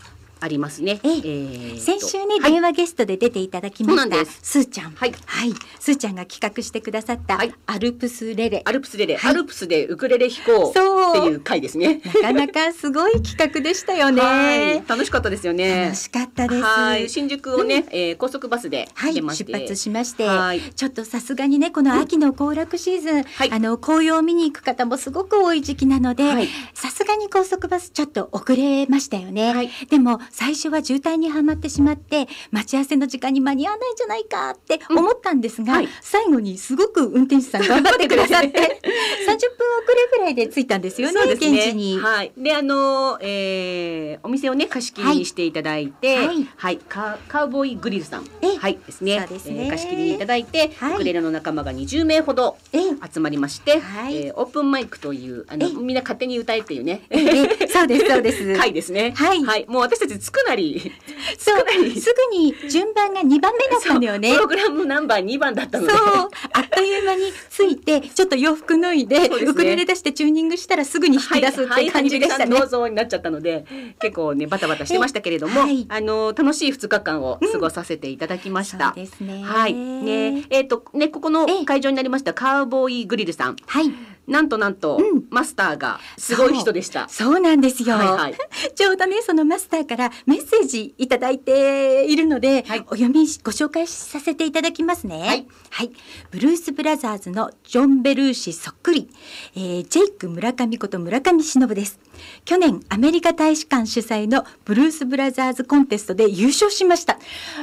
[0.42, 1.00] ありますね。
[1.04, 1.20] ええ。
[1.20, 1.80] ーと。
[1.80, 2.52] 先週ね、はい。
[2.52, 4.40] 電話ゲストで出ていただきましたす。
[4.42, 4.90] スーちゃん。
[4.92, 5.14] はい。
[5.24, 5.54] はい。
[5.78, 7.54] スーちゃんが企画してくださった、はい。
[7.66, 8.62] アルプスレレ。
[8.64, 9.30] アルプスレレ、はい。
[9.30, 11.18] アルプスでウクレレ飛行そう。
[11.18, 12.00] っていう回ですね。
[12.22, 14.14] なかなかすごい企画でしたよはい。
[14.14, 15.84] ね、楽しかったですよね。
[15.86, 15.96] 楽。
[15.96, 16.62] しかったです。
[16.62, 19.14] はい、新宿をね、えー高速バスではい。
[19.14, 20.26] 出発しまして。
[20.26, 20.60] はい。
[20.60, 23.50] ちょっとさすがにねこの秋の行楽シーズン、はい。
[23.52, 26.48] あの紅葉を見に行く方もすごく多い時期なのではい。
[26.74, 29.70] さすがに高速バスちょっと遅れましたよね、はい。
[29.88, 35.88] でも最初は渋滞にはまってしまって待ち合わせの時間に間に合わないんじゃないかって思ったんですが、うんはい。
[36.00, 41.98] 最後にすごく運転手さん頑張ってくださって 30分遅れぐらいで着いたんですよねそうです現地に。
[41.98, 42.32] はい。
[42.36, 46.74] で、あのーえーお店をね貸し切りにしていただいて、ははい。
[46.74, 48.78] い、カカウボーイグリルさん、えはい。
[48.86, 49.26] ですね。
[49.28, 49.64] ですね。
[49.64, 50.94] えー貸し切りにいただいて、はい。
[50.94, 52.82] ウクレレの仲間が20名ほどええ。
[53.12, 54.16] 集まりまして、はい。
[54.16, 57.02] えーオープンマイクというあのえみんな勝手に歌えっていうね。
[57.10, 57.68] ええ。
[57.68, 58.54] そうですそうです。
[58.58, 59.12] 回ですね。
[59.16, 59.66] はい。
[59.68, 60.92] もう私たちつくなり、
[61.36, 64.38] そう少ないすぐに順番が2番目だったんだよねプ。
[64.38, 66.36] ログラムナンバー2番だったのそうで。
[66.52, 72.44] あっという間について ちょっと洋服脱いでですねウクレレ出してチューニングしたらすぐに引き出すっていう感じでしたね。
[72.44, 73.64] はい、はい、どうぞになっちゃったので、
[74.00, 78.92] 結構ねバタバタしてましたけれども、えはいあの楽しい2日間を過ごさせていただきました。
[78.94, 79.42] そうですね。
[79.44, 83.92] はい、ね、えっ、とねここのええ会場になりましたカウボーイグリルさん、はい、
[84.26, 87.08] なんとなんと、うんマスターがすごい人でした。
[87.08, 87.96] そうなんですよ。
[87.96, 88.34] はいはい。
[88.74, 95.46] ちょうどねそのマスターからメッセージいただいているので、はいお読みしご紹介させていただきますね。
[95.70, 95.90] はい、
[96.30, 99.08] ブルースブラザーズのジョン・ベルーシそっくり、
[99.54, 101.98] えージェイク村上こと村上忍です。
[102.44, 107.18] 去年アメリカ大使館主催のブルースブラザーズコンテストで優勝しました。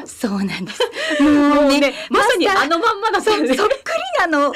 [0.05, 0.81] そうなんです。
[1.21, 3.55] も もううねね、まさにあのまんまだったそっくり
[4.19, 4.53] なの。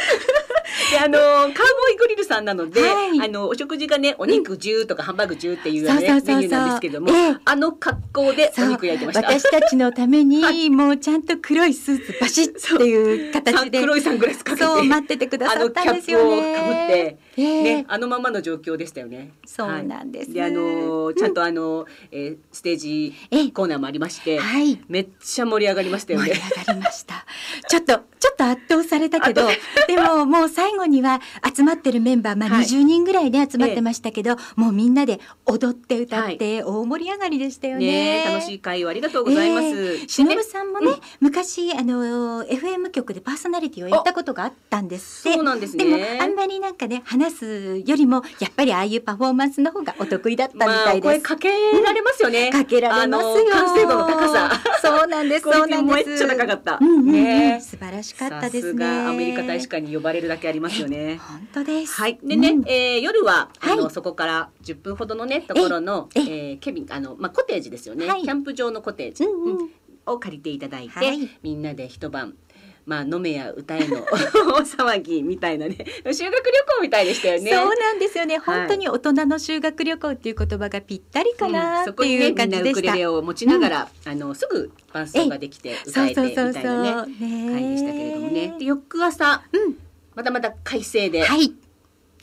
[0.91, 9.27] であのカウボーイグリルさんなので、はいあのお食事がねお肉10とかハンバーグ10っていうね、メニューなんですけども、ええあの格好でお肉焼いてました。
[9.27, 17.17] 私たちのために、はいもうちゃんと黒いスーツバシッっていう形で黒いサングラスかけてそう待っててくださったんですよね。
[17.37, 19.31] ね、あのままの状況でしたよね。
[19.45, 24.79] そうなんですはいで、あのちゃんとあの、えーステージええコーナーもありまして、はい。
[24.87, 26.41] めっちゃ盛り上がりましたよ盛りね。
[26.57, 27.25] 上がりました。
[27.67, 29.41] ちょっとちょっと圧倒されたけど、
[29.87, 31.19] でももう最後には
[31.55, 38.23] 集まってるメンバーまあはい20人ぐらいで集まってましたけど、もうみんなで踊って歌って大盛り上がりでしたよね。
[38.23, 40.07] ね楽しい会をありがとうございます。
[40.07, 45.85] しのねぶさんもね、昔あの FM 局でパーソナリティをやったことがあったんですそうなんですね。
[45.85, 51.03] でもあんまりなんかね話すよりもやっぱりああいうパフォーマンスの方がお得意だったみまあたいです。
[51.03, 51.49] 声かけ
[51.81, 52.51] られますよね。
[52.51, 53.33] かけられますよ。
[53.33, 54.51] あの完成度の高さ。
[54.81, 55.43] そうなんです。
[55.49, 56.27] そうなんです。
[56.27, 56.77] 高かった。
[56.81, 58.61] うんうんうんね素晴らしかったですね。
[58.61, 61.19] さすがアメリカ大使館に呼ばれるだけありますよね。
[61.21, 61.93] 本当です。
[61.93, 62.19] はい。
[62.23, 68.07] でね、うんえー夜は、あの、はいそこから10分ほどのね、ところの、ええーケビン、あの、まあ、コテージですよね。
[68.07, 69.69] はいキャンプ場のコテージ、うんうんうん
[70.05, 72.33] を借りていただいて、はいみんなで一晩、
[72.85, 74.07] まあ、飲めや歌えの 大
[74.61, 77.51] 騒ぎみたいなね、修学旅行みたいでしたよね。
[77.51, 78.37] そうなんですよね。
[78.37, 78.59] はい。
[78.59, 82.81] 本当に大人の修学旅行っていう言葉がぴったりかなうんそこにねっていう感じでした。
[82.81, 88.55] クレレを持ちながら、あのすぐ伴奏ができて歌えてみたいなねね会でしたけれどもね。
[88.59, 89.77] で翌朝、うん。
[90.15, 91.53] またまた快晴で、はい。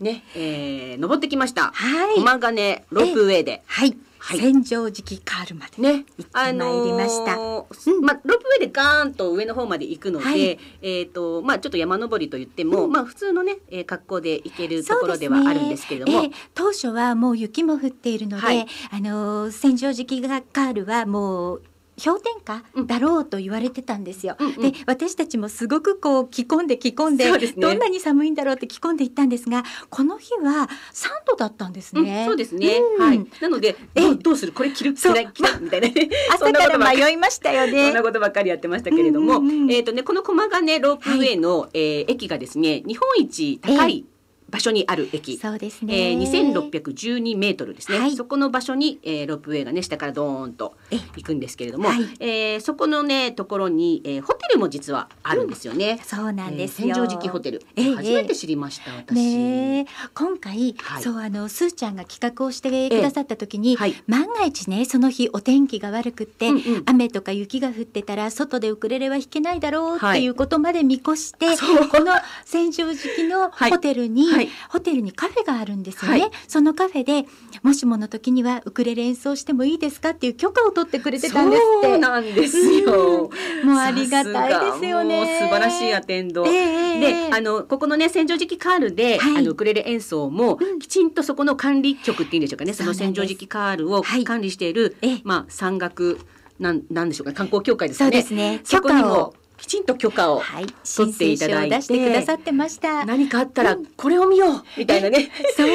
[0.00, 1.72] ね、えー、登ってきました。
[1.72, 2.16] はい。
[2.16, 3.62] 駒ヶ根ロープウェイで。
[3.66, 4.38] はい、はい。
[4.38, 7.36] 千丈寺カールまでね、行ってまいりました。
[7.36, 8.04] のーうん。
[8.04, 10.58] まあロープウェイでガーンと上の方まで行くので、はい。
[10.82, 18.66] えっ、とまあちょっと山登りと言っても、まあ普通のね、えー、格好で行けるところではあるんですけれども、ねええ当初はもう雪も降っているので、はい。
[18.90, 21.62] あのー千丈寺カールはもう
[22.02, 24.36] 氷点下うんだろうと言われてたんですよ。
[24.38, 32.24] うんうんで私たちもすごくこう着込んで着込んでねどんなに寒いんだろうって着込んでいったんですがこの日は3度だったんですうんね。
[32.26, 32.78] そうですね。
[32.98, 33.26] うんはい。
[33.40, 36.10] なので、えどうどうするこれ着る着ない着ないみたいなね。
[36.38, 38.02] そ 朝から迷いましたよそねんな。
[38.02, 44.04] ことばっかりやってましたけれども、うんうんうんえっ、とねこの駒ヶ根ロープウェイの、えー駅がですね日本一高い
[44.50, 45.38] 場所にある駅。
[45.38, 46.10] そうですね。
[46.10, 48.16] えー、2612メートルですね、はい。
[48.16, 52.02] そこの場所に、えー、ロープウェイがね下からドーンとえ行くんですけれども、はい。
[52.20, 56.00] えーそこのねところに、えー、ホテルも実はあるんですよね。
[56.04, 56.88] そうなんですよ。
[56.88, 57.94] えー千畳敷ホテル、ええ。
[57.94, 59.14] 初めて知りました私。
[59.14, 59.86] ねえ。
[60.14, 61.02] 今回、はい。
[61.02, 63.94] そうあのスーちゃんが企画をしてくださった時に、はい。
[64.06, 66.82] 万が一ねその日お天気が悪くって、うんうん。
[66.86, 71.46] 雨とか雪が降ってたら外でウクレレは弾けないだろうはいっていうことまで見越して、
[71.90, 72.12] この
[72.44, 73.70] 千畳敷のはい。
[73.70, 74.50] ホテルに、はい。
[74.68, 76.30] ホテルにカフェがあるんですよね、はい。
[76.48, 77.28] そのカフェで
[77.62, 80.10] もしもの時にはウクレレ演奏してもいいですか？
[80.10, 81.88] っていう許可を取ってくれてたんですって。
[81.88, 83.30] そうなんですよ。
[83.64, 85.38] もうありがたいですよね。
[85.40, 86.46] 素晴らしいアテンド。
[86.46, 89.36] ええで、あのここのね千畳敷カールで、はい。
[89.38, 92.72] あのウクレレ演奏も、きちんとそこの管理局っていうんでしょうかね。
[92.72, 94.24] そのそうなんです千畳敷カールをはい。
[94.24, 95.20] 管理している、ええ。
[95.24, 96.18] まあ山岳
[96.58, 98.10] なんなんでしょうか観光協会ですかね。
[98.10, 98.60] そうですね。
[98.68, 105.30] 許可をきちんと許可をはい取っていただいて申請書を出してくださってました何かあったらこれを見ようみたいなね。
[105.56, 105.68] そう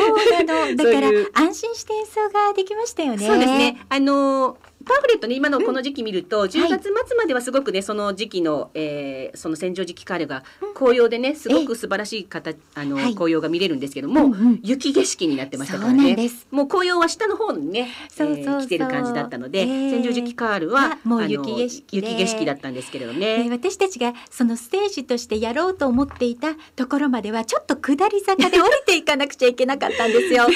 [0.45, 0.75] なの。
[0.75, 3.25] だから安心して演奏ができましたよね。
[3.25, 3.85] そうですね。。
[3.89, 13.13] あのパンフレットね今のこの時期見ると、10月末まではすごくねその時期の、えーその千畳敷カールが紅葉でねすごく素晴らしい形あの、はい。
[13.13, 14.59] 紅葉が見れるんですけども、うんうん。
[14.63, 16.15] 雪景色になってましたからね。
[16.51, 19.89] もう紅葉は下の方にねそうえー来てる感じだったので、えー。
[19.91, 22.07] 千畳敷カールはがもう雪景色で。
[22.07, 23.49] 雪景色だったんですけれどでね。
[23.49, 30.47] 私たちがそのステージとしてやろうと思っていたところまではちょっと下り坂で降りていかなくちゃいけなかったんですよ。
[30.49, 30.53] で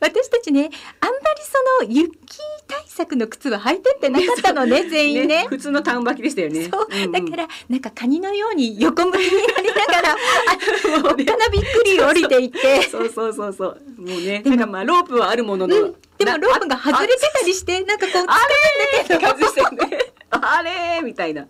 [0.00, 0.70] 私たちね
[1.00, 1.42] あんまり
[1.80, 2.12] その雪
[2.68, 5.46] 対策の靴は履いてってなかったのね 全員ね。
[5.48, 6.68] 普通のタウン履きでしたよね。
[6.68, 10.16] だからなんかカニのように横向きになりながら あ
[10.96, 12.82] おっかなびっくり降りていって。
[12.88, 13.82] そうそうそうそう。
[13.98, 15.94] もうね、なんかまあロープはあるものの、うん
[16.24, 18.36] でもロープが外れてたりしてなんかこうあ
[19.00, 19.98] れーってね。
[20.30, 21.46] あれーみたいな。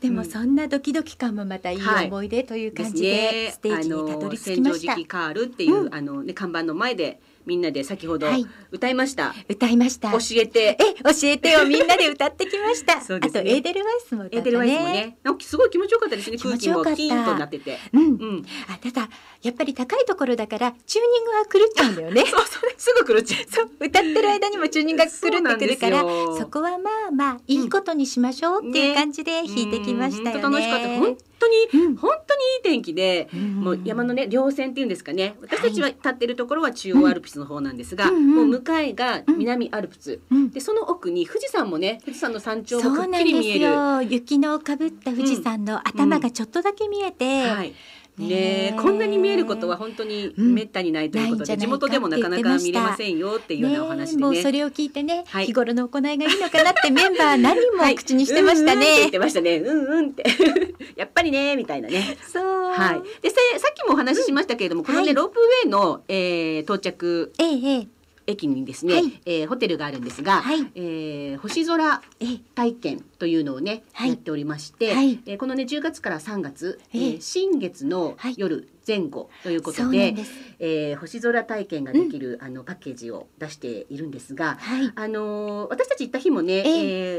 [0.00, 8.46] でもそんなドキドキ感もまたいいはい思い出という感じでねステージにたどり着きました、カールっていう、うんあのね看板の前でみんなで先ほどはい。
[8.70, 9.34] 歌いました。
[9.48, 10.12] 歌いました。
[10.12, 10.76] 教えて。
[10.78, 13.00] え教えてをみんなで歌ってきました。
[13.00, 13.40] そうですね。
[13.40, 14.38] あとエーデルワイスも歌ったね。
[14.38, 16.36] エーデルワイスもね、すごい気持ちよかったですね。
[16.36, 16.96] 気空気も持ちよかった。
[16.96, 17.78] キーンとなってて。
[17.94, 18.46] うん、うん。
[18.68, 19.08] あただ
[19.42, 22.26] やっぱり高いところだからチューニングは狂っちゃうんだよね。
[22.28, 23.46] そうそう、すぐ狂っちゃう。
[23.50, 23.70] そう。
[23.80, 30.42] 歌ってる間にもチューニングが狂ってくるからそこはまあまあいいことにしましょうっていう感じで弾いてきましたよね。
[30.44, 30.52] うん。
[30.52, 31.37] 楽しかった。
[31.38, 35.36] 本当に、うん本当にいい天気で、うんもう山のね稜線っていうんですかね。
[35.40, 40.20] 私たちは立ってるところは中央アルプスの方なんですが、うんうんもう向かいが南アルプス。
[40.30, 43.64] うんでその奥に富士山もね、富士山の山頂もくっきり見える。
[43.66, 47.74] よ雪のかぶった富士山の頭がちょっとだけ見えて、はい。
[48.18, 54.22] ねこんなに見えることは本当にうんめったにないということで、ないん地元でもなかなか見れませんよっていうようなお話でね。
[54.22, 59.10] もうそれを聞いてね、はい日頃の行いがいいのかなってメンバー何人もはい口にしてましたうんうんって言っね。
[59.10, 59.56] てましたね。
[59.58, 60.24] うんうんって。
[60.96, 62.16] やっぱりねみたいなね。
[62.30, 62.44] そう。
[62.72, 63.22] はい。
[63.22, 67.97] でせさっきもお話ししましたけれども、このね、はいロープウェイの、えー到着ええええ
[68.28, 69.20] 駅にですね、はい。
[69.24, 70.60] えーホテルがあるんですが、はい。
[70.74, 72.38] えー星空ええ。
[72.54, 74.10] 体験というのをね、はい。
[74.10, 75.18] やっておりまして、はい。
[75.26, 77.00] えーこのね10月から3月、ええ。
[77.00, 78.34] えー新月のはい。
[78.36, 80.14] 夜前後ということで。
[80.60, 84.92] えー星空体験ができる、あのパッケージを出しているんですが、はい。
[84.96, 86.62] あのー私たち行った日もね、え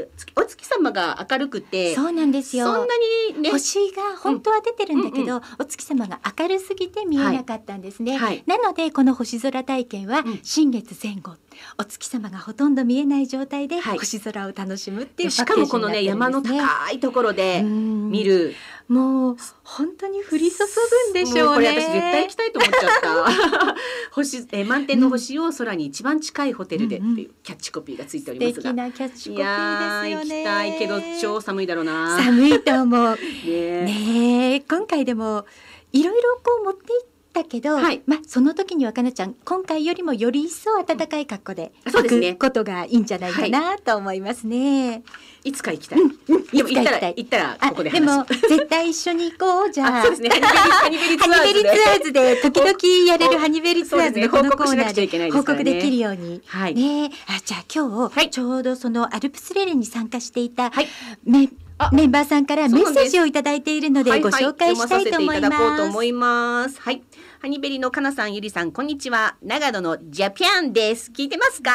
[0.02, 2.66] ー月お月様が明るくてそうなんですよ。
[2.66, 2.94] そんな
[3.34, 8.16] にね星が本当は出てるんだけど、うんお月様が明るすぎて見えなかったんですね。
[8.18, 11.32] はいなのでこの星空体験はうん新月前後、
[11.78, 13.98] お月様がほとんど見えない状態ではい。
[13.98, 16.04] 星空を楽しむっていうしかもこのね。
[16.04, 18.10] 山の高いところでうん。
[18.10, 18.54] 見る、
[18.88, 21.42] もう本当に降り注ぐんでしょうね。
[21.44, 23.76] もうこれ私絶対行きたいと思っちゃった。
[24.12, 30.36] 星、えー満天の星を空に一番近いホテルでっていうキャッチコピーがついておりますが、素敵なキャッチコいピーですよね。
[30.38, 30.78] 行きたい。
[30.78, 32.18] けど超寒いだろうな。
[32.18, 33.16] 寒いと思う。
[33.16, 33.16] ね
[33.84, 35.44] ねえ今回でも
[35.92, 38.02] いろいろこう持っていったけど、はい。
[38.06, 45.02] まあその時にはかなちゃん今回よりもより一層暖かい格好で行くことがいいんじゃないかなと思いますね。
[45.42, 50.00] いつか行きたい、でも行ったら行ったらあここで話でも絶対一緒に行こうじゃあ。
[50.00, 50.28] あそうですね。
[50.30, 52.36] ハニベリツアーズで。
[52.42, 56.42] 時々やれるハニベリツアーズのこのコーナーで報告できるように。
[56.46, 56.74] はい。
[56.74, 57.04] ね。
[57.04, 58.30] えあじゃあ今日、はい。
[58.30, 60.88] ちょうどそのアルプスレレに参加していた、はい。
[61.24, 61.90] めあ。
[61.92, 65.82] メンバーさんからメッセージをいただいているのでご紹介したいと思い読まさせていただこうとます。
[65.82, 66.80] 思います。
[66.80, 67.02] はい。
[67.42, 69.34] ハニベリのかなさん、ゆりさん、こんにちは。
[69.42, 71.10] 長野のジャピャンです。
[71.10, 71.72] 聞いてますか？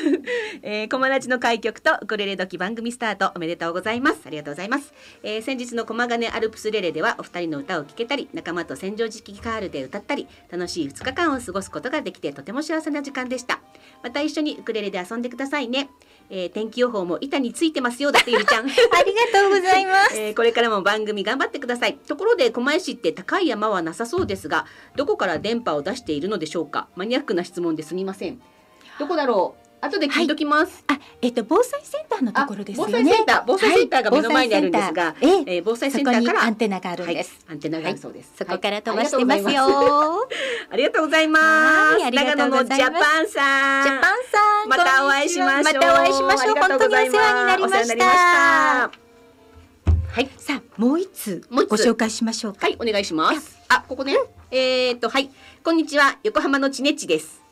[0.62, 4.20] えー、コマラジの開局とウクレレ時番組スタートおめでとうございます。
[4.24, 4.94] ありがとうございます。
[5.22, 13.60] えー、先日の駒ヶ根アルプスレレではお二人の歌を聴けたり、仲間と戦場時期カールで歌ったり、楽しい2日間を過ごすことができてとても幸せな時間でした。
[14.02, 15.90] また一緒にウクレレで遊んでくださいね。
[16.30, 18.64] えー、天気予報も板についてますよだってゆりちゃん。
[18.68, 20.14] ありがとうございます。
[20.20, 24.66] えーこれからも番組頑張ってくださいところで狛江市って高い山はなさそうですが
[24.96, 26.88] どこから電波を出しているのでしょうか？
[26.96, 28.40] マニアックな質問ですみません
[28.98, 29.67] どこだろう？
[29.80, 32.92] 後で聞いときます、あ、えっと防災センターのところですよね。
[32.92, 37.38] 防災センター防災センターが目の前にあるんですが、はいえええー防災センターからアンテナがあるんです。
[37.46, 40.28] はい、アンテナがあるそうです、そこからはい飛ばしてますよ。
[40.70, 41.40] ありがとうございま
[41.96, 46.54] す、長野のジャパンさんジャパンさん、またお会いしましょうまたお会いしましょう。
[46.56, 49.08] 本当にお世話になりましたた。
[50.10, 52.66] はいさあ、もう一つご紹介しましょうか。
[52.66, 53.56] はい、お願いします。
[53.68, 54.16] あ、ここね。
[54.50, 55.30] えー、っと、はい。
[55.62, 56.18] こんにちは。
[56.24, 57.47] 横浜のちねっちです。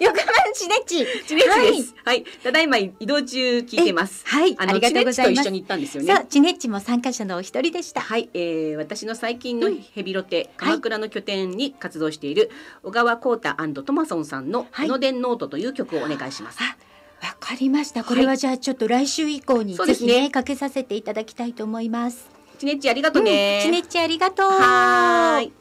[0.00, 1.06] 横浜ちねち。
[1.26, 1.94] ちねっちです。
[2.04, 2.24] はい。
[2.42, 4.24] ただいま移動中聞いてます。
[4.26, 5.50] はい、あの、ありがとうございます一緒。
[5.50, 8.00] に行ったんですよそうね。、ちねっちも参加者のお一人でした。
[8.00, 12.50] はい、えー、私の最近のヘビロテ、鎌倉の拠点に活動している
[12.82, 16.58] 小川光太トマソンさんの「はい江ノート」という曲をお願いします。
[16.60, 16.76] あ
[17.26, 18.04] わかりました。
[18.04, 22.28] これはじゃあちょっと来週以降にそうですねぜひねかけさせていただきたいと思います。
[22.58, 23.60] ちねっちありがとうね。
[23.62, 24.50] ちねっちありがとう。
[24.50, 25.59] はーい。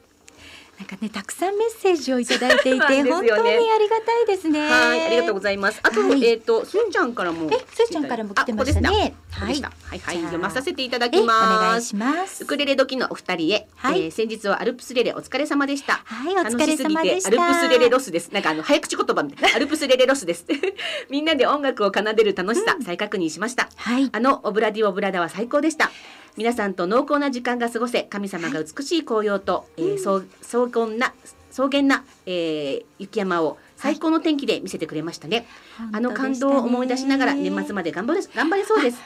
[0.80, 4.62] なんかねたくさんメッセージをいただいていて、ね本当にありがたいですね。
[4.62, 5.80] はい、ありがとうございます。
[5.84, 7.50] あと、はいえっ、と、すんちゃんからも。
[7.52, 8.90] え、すーちゃんからも来てましね。
[8.90, 11.88] はい、はい、じゃあ読まさせていただえきお願います。
[11.88, 12.48] しますウ。
[12.48, 16.02] クレレ時のお二人へ、はいえー先日はアルプスレレお疲れ様でした。
[16.06, 17.28] はい、お疲れ様でした。
[17.28, 18.34] アルプスレレロスです。
[18.34, 19.56] なんかあの早口言葉みたいな。
[19.58, 20.46] アルプスレレロスです。
[21.12, 23.70] みんなで音楽を奏でる楽しさ、再確認しました。
[23.76, 25.92] はい、あのオブラディオブラダは最高でした。
[26.40, 31.14] 皆さんと濃厚な時間が過ごせ、神様が美しい紅葉と、えーそう荘厳な
[31.52, 35.46] 草原な、えー雪山を最高の天気で見せてくれましたね。
[35.92, 39.02] あの感動を思い出しながら年末まで頑張れ頑張れそうです。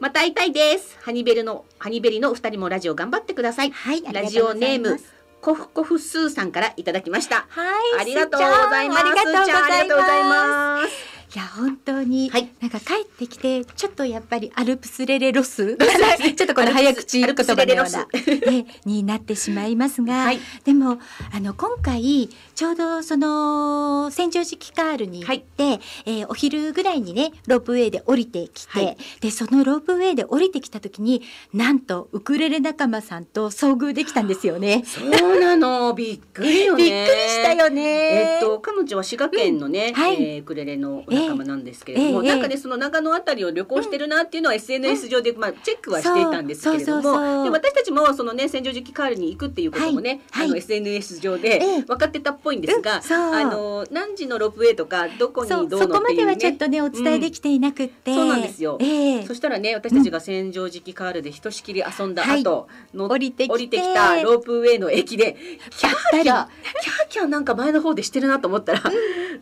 [0.00, 0.96] また会いたいです。
[1.02, 3.72] ハニベルのハニベリのお二人もラジオ頑張ってください。
[3.72, 4.98] はい、ラジオネーム。
[5.42, 7.46] コフコフスーさんからいただきました。
[7.50, 9.00] はい、ありがとうございます。
[9.00, 10.24] ありがとうござい。
[10.24, 11.19] ます。
[11.32, 12.50] いや本当に、はい。
[12.60, 15.76] なんか帰ってきてちょっとやっぱりアルプスレレロス。
[16.36, 18.08] ちょっとこの早口言葉のような、
[18.50, 20.40] ね、になってしまいますが、はい。
[20.64, 20.98] でも
[21.32, 22.30] あの今回
[22.60, 28.96] ちょうどその千畳敷カールに行って、えーお昼ぐらいにねロープウェイで降りてきて、はい。
[29.22, 31.22] でそのロープウェイで降りてきた時に
[31.54, 34.82] なんとウクレレ仲間さんと遭遇できたんですよね。
[34.84, 36.84] そうなの、 びっくりよね。
[36.84, 37.82] びっくりしたよね。
[37.82, 40.02] えっと、彼女は滋賀県のね、うん。
[40.02, 40.22] はい。
[40.22, 50.42] えーウクレレのお仲間なんですけれども、ええええなんかねその長野あたりを旅行してるなっていうのは SNS 上で、まあ、チェックはしていたんですけれどもで私たちもそのね千畳敷カールに行くっていうこともね、はい。
[50.42, 50.46] はい。
[50.48, 51.82] あの SNS 上でええ。
[51.82, 53.18] 分かってたっぽいんですが、うんそう。
[53.18, 56.32] あの何時のロープウェイとかどこにどそううそこまでのっていうね。
[56.32, 58.78] はちょっとねお伝えできていなくって、そうなんですよ。
[58.80, 59.26] ええ。
[59.26, 62.42] そしたらね私たちが千畳敷カールでひとしきり遊んだはい。
[62.42, 65.36] 後、の降りて降りてきたロープウェイの駅で
[65.78, 68.82] キャーキャーキャーキャーなんか前の方でしてるなと思ったら、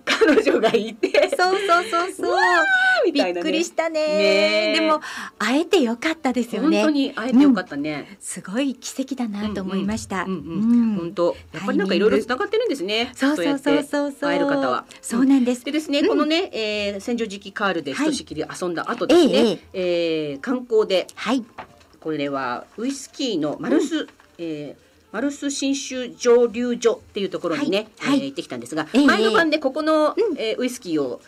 [0.04, 2.36] 彼女がいてそうそうそうそう。
[3.06, 3.40] びみたいなね。
[3.40, 4.74] っくりしたね。
[4.74, 5.00] でも
[5.38, 6.78] 会えてよかったですよね。
[6.78, 8.16] 本当に会えてよかったね。
[8.20, 10.36] すごい奇跡だなと思いました、うんうん。
[10.36, 10.96] うん。
[10.96, 11.36] 本当。
[11.52, 12.97] やっぱりなんかいろいろつながってるんですね。
[13.14, 14.10] そうそうそうそう。
[14.10, 14.84] そう会える方は。
[15.02, 16.08] そうなんです、でですね、うん。
[16.08, 18.06] このね、えー、千畳敷カールでひはい。
[18.08, 21.44] としきり遊んだ後ですね、ええー観光ではい。
[22.00, 24.06] これはウイスキーのマルス、
[24.38, 31.20] えーマルス新州蒸留所っていうところにね、はえー行ってきたんですが、ええ前の晩でここの、えーウイスキーを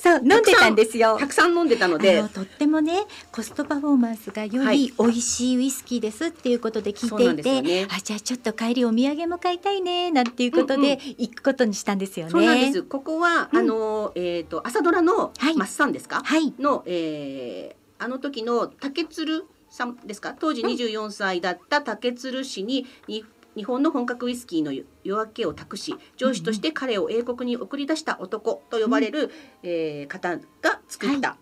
[0.00, 12.30] そう飲んでたんですよたくさん飲んでたのあでのとってもねコストパフォーマンスがよはいり美味しいウイスキーですっていうことで聞いんていて、ですよねあじゃあちょっと帰りお土産も買いたいねなんていうことうんうんで行くことにしたんですよね。
[12.32, 12.82] そうなんです。
[12.84, 16.22] ここは、うんあのえっ、と朝ドラのはいマッサンですか？
[16.24, 20.34] はいの、えー、あの時の竹鶴さんですか？
[20.38, 23.24] 当時24歳だった竹鶴氏にに
[23.58, 29.32] 日本の本格ウイスキーの夜明けを託し上司として彼を英国に送り出した男と呼ばれる、
[29.64, 30.42] えー方が
[30.88, 31.36] 作った、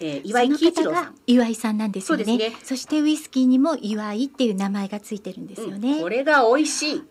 [0.00, 1.14] えー岩井喜一郎さん。
[1.28, 7.02] 岩井さんなんですよねそうですねそしてウイスキーにも岩井っていう名前がついてるんですよね、うんこれが美味しい。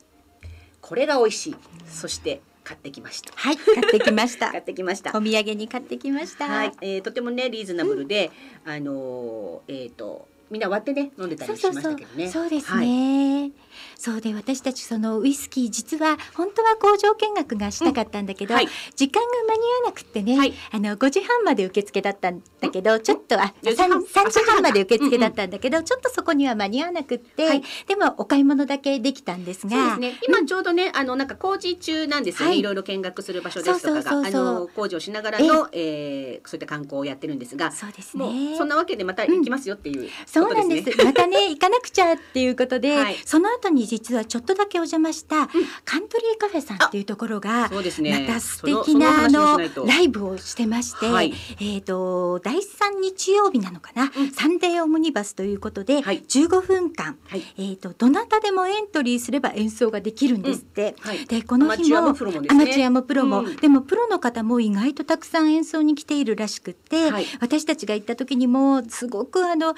[0.82, 1.56] これが美味しい。
[1.88, 3.32] そして買ってきました。
[3.34, 5.12] はい買ってきました 買ってきました。
[5.18, 8.30] お土産に買ってきましたはい、えーとてもねリーズナブルで、
[8.66, 12.30] あのーえっ、とみんな割ってね飲んでたりしましたけどね。
[12.30, 13.52] そうですはい。
[13.78, 13.96] ね。
[13.98, 18.68] そうで私たちそのウイスキー実は本当は工場見学がしたかったんだけど、はい。
[18.96, 20.54] 時間が間に合わなくってね、はい。
[20.72, 23.90] あの5時半まで受付だったんだけど、ちょっとあ4時半。
[23.92, 24.62] 3, 3時半。
[24.62, 27.64] まで受付だったんだけど、ちょっとそこには間に合わなくって、はい。
[27.88, 29.98] でもお買い物だけできたんですが。
[29.98, 30.14] ね。
[30.28, 32.52] 今ちょうどね、あのなんか工事中なんですよね。
[32.52, 32.60] はい。
[32.60, 40.54] いろいろ見学する場所ですとかが、あの工事をしながらの、えーそういった観光をやってるんですが、そうですもうねそんなわけでまた行きますよっていうそう。
[40.54, 41.04] なんです。
[41.04, 43.16] またね、行かなくちゃっていうことで、 はい。
[43.26, 45.48] その後に実はちょっとだけお邪魔した、
[45.86, 48.26] カントリーカフェさんっていうところが、そうですね。
[48.28, 51.34] また素敵なあそのライブをしてまして、はい。
[51.60, 56.24] えっ、と第三日曜日なのかな、サンデーオムニバスということで、はい。
[56.24, 57.44] 15分間、はい。
[57.58, 60.96] えっ、とどなたでもエントリーすれば演奏ができるんですって。
[61.00, 61.26] はい。
[61.26, 63.56] でこの日もアマチュアもプロもでもプロもうん。
[63.58, 67.26] でもプロの方も意外とたくさん演奏に来ているらしくって、はい。
[67.40, 69.76] 私たちが行った時にもすごくあの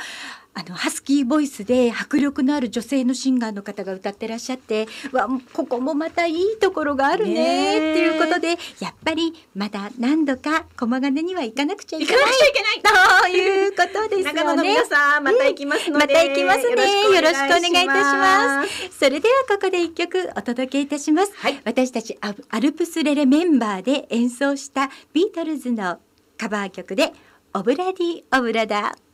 [0.59, 8.49] あのハスキーボイスで迫力のある女性のシンガーの方が歌ってらっしゃってわここもまたいいところがあるねっていうことで
[8.81, 12.79] やっぱりまだ何度か駒ヶ根には行かなくちゃいけない行かなくちゃいけない。
[13.21, 14.85] ということですよねの皆。
[14.85, 16.65] さんまた行きますので、また行きますね。
[16.65, 18.89] よろしくお願いいたします。
[18.89, 18.99] す。
[18.99, 21.33] それではここで一曲お届けいたします。
[21.37, 25.99] はい私たちアアルプスレレメンバーで演奏したビートルズの
[26.37, 27.13] カバー曲で
[27.53, 29.08] オブラディオブラダー。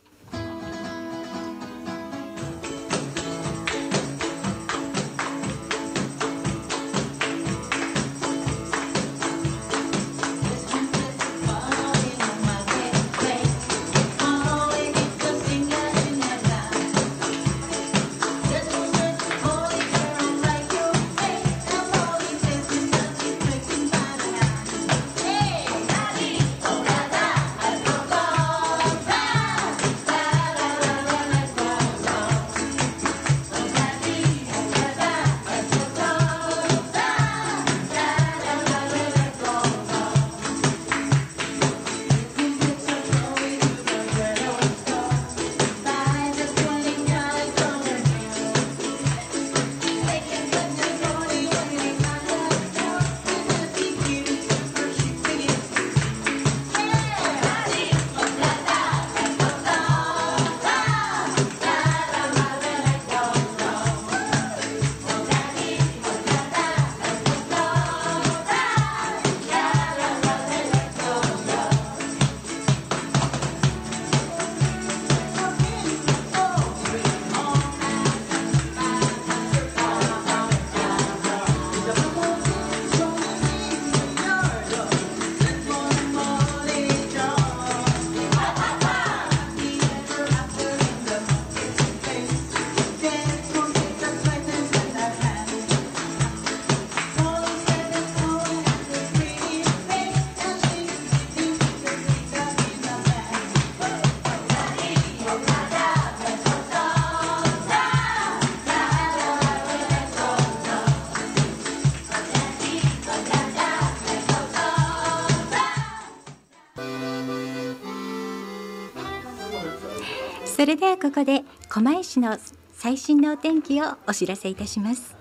[120.76, 122.38] れではここで狛江市の
[122.74, 125.16] 最新のお天気をお知らせいたします。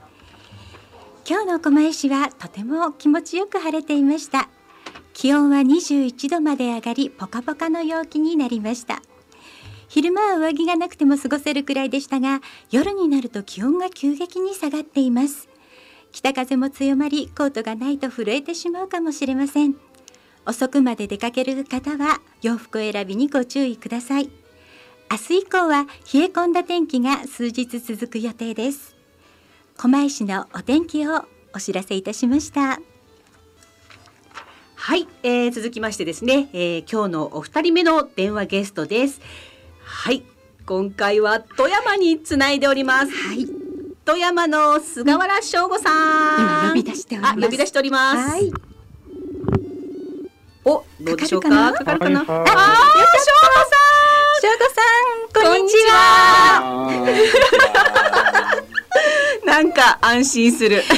[1.29, 4.49] 今日の狛江市はとても気持ちよく晴れていました。
[5.13, 9.01] 気温は21度まで上がりポカポカの陽気になりました。
[9.87, 12.41] 昼間は上着がなくても過ごせるくらいでしたが
[12.73, 15.49] 夜になると気温が急激に下がっています。
[16.11, 19.77] 北風も強まりコートがないと震えてしまうかもしれません。
[20.47, 24.44] 遅くまで出かける方は洋服選びにご注意ください。
[25.11, 28.97] 明日以降は冷え込んだ天気が数日続く予定です
[29.77, 31.25] 狛江市のお天気を
[31.55, 32.81] お知らせいたしました
[34.77, 39.23] はい、えー、続きましてですね、えー、今日のお二人目の電話ゲストです。
[39.83, 40.25] はい、
[40.67, 43.13] 今回は富山につないでおります。
[43.13, 43.49] はい
[44.05, 45.95] 富山の菅原翔吾さん。
[46.39, 48.31] 今呼び出しておりますあ、呼び出しております。
[48.31, 48.53] はい
[50.67, 51.49] お、どうでしょうか？
[51.73, 52.21] かかかるかな？
[52.21, 52.67] はいはいあー、翔吾さ
[53.81, 53.84] ん
[54.45, 54.51] こ
[55.41, 56.93] んにちはあ
[59.47, 60.83] なんか安心する。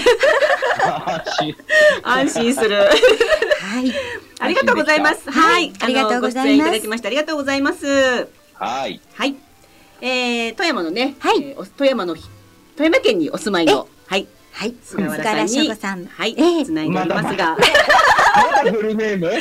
[2.02, 2.74] 安心する。
[2.76, 2.86] は
[3.80, 3.94] い
[4.40, 5.30] ありがとうございます。
[5.30, 7.86] はい、ありがとうございますあのご出演いただきましてありがとうございます。
[8.54, 9.00] はい。
[9.14, 9.36] はい。
[10.00, 12.24] えー、富山のね、はいえーお富山のひ
[12.76, 17.64] 富山県にお住まいの、はい、はい菅原さんに、菅原翔吾さんはい、ええつないでおりますが、ま
[18.64, 19.30] だフルネーム？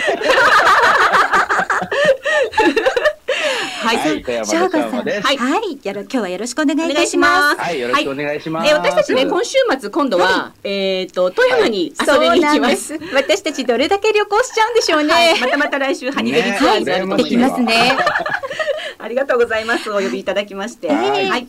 [3.85, 5.05] はいはい、富山の翔吾さん。
[5.05, 7.27] はいはい、やろ今日はよろしくお願いいたしま。
[7.27, 7.61] ますす。
[7.61, 8.69] はい、よろしくお願いします。
[8.69, 12.97] えー私たちね今週末今度は、えっ、と富山に遊びに行きます。
[12.97, 12.99] す。
[13.13, 15.13] 私たちどれだけ旅行しちゃうんでしょうね。
[15.13, 17.49] はい、またまた来週ハニベリーツアーになると思できいま。
[17.49, 17.97] ますすね。
[18.97, 19.89] ありがとうございます。
[19.91, 20.87] お呼びいただきまして。
[20.87, 21.47] はいはい。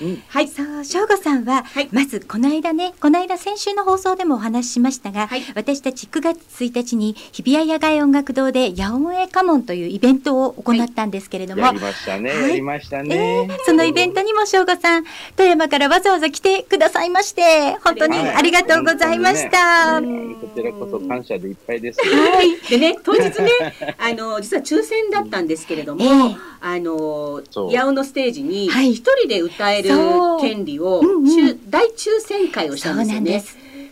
[0.00, 0.48] うんはい。
[0.48, 13.48] そう、翔吾さんは、はいまずこの間ね、この間先週の放送でもお話ししましたが、はい私たち9月1日に日比谷野外音楽堂でヤオンエカモンというイベントを行ったんですけれども、やりましたね、はいやりましたえね。
[13.50, 15.04] ーそのイベントにも翔吾さん、
[15.36, 20.00] 富山からわざわざ来てくださいまして、本当にはいありがとうございました。
[20.00, 20.06] こ
[20.54, 22.00] ちらこそ感謝でいっぱいです。
[22.00, 22.56] はい。
[22.68, 23.50] でね当日ね
[23.98, 30.40] あの実は抽選だったんですけれども、ええあの八尾のステージにはい一人で歌えるそう。
[30.40, 31.24] 権利を、うんうん。
[31.24, 33.44] 抽大抽選会をしたんですよね。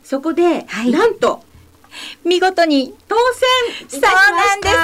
[0.02, 0.90] そこで、はい。
[0.90, 1.44] なんと
[2.24, 3.16] 見事に当
[3.88, 4.74] 選そうなんです。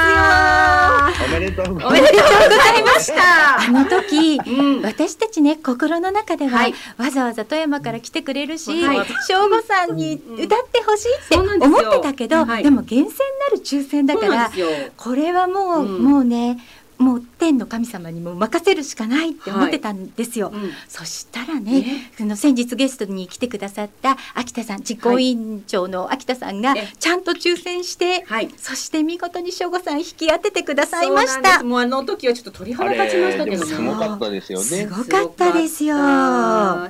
[1.21, 1.29] よ。
[1.29, 3.61] おめでとうございました。
[3.61, 4.83] あの時、うん。
[4.83, 6.75] 私たちね心の中では、はい。
[6.97, 9.07] わざわざ富山から来てくれるしはい。
[9.29, 12.63] 省吾さんに歌ってほしいって思ってたけど、はい。
[12.63, 13.19] でも厳選
[13.51, 14.51] なる抽選だから。
[14.97, 16.03] これはもう、うん。
[16.03, 16.59] もうね
[17.03, 20.51] もう天の神様にも任せるしかないって思ってたんですよ。
[20.55, 28.49] うんそしたらねねその先日ゲストに来てくださった秋田さん実行委員長の秋田さんがえちゃんと抽選して、はい。
[28.57, 31.65] そして見事に省吾さん引き当ててくださいましたそうなんです。
[31.65, 33.67] もうあの時はちょっと鳥あ肌立ちましたけどね。
[33.67, 34.87] すごかったですよすね。
[34.87, 35.97] ごかったですよ。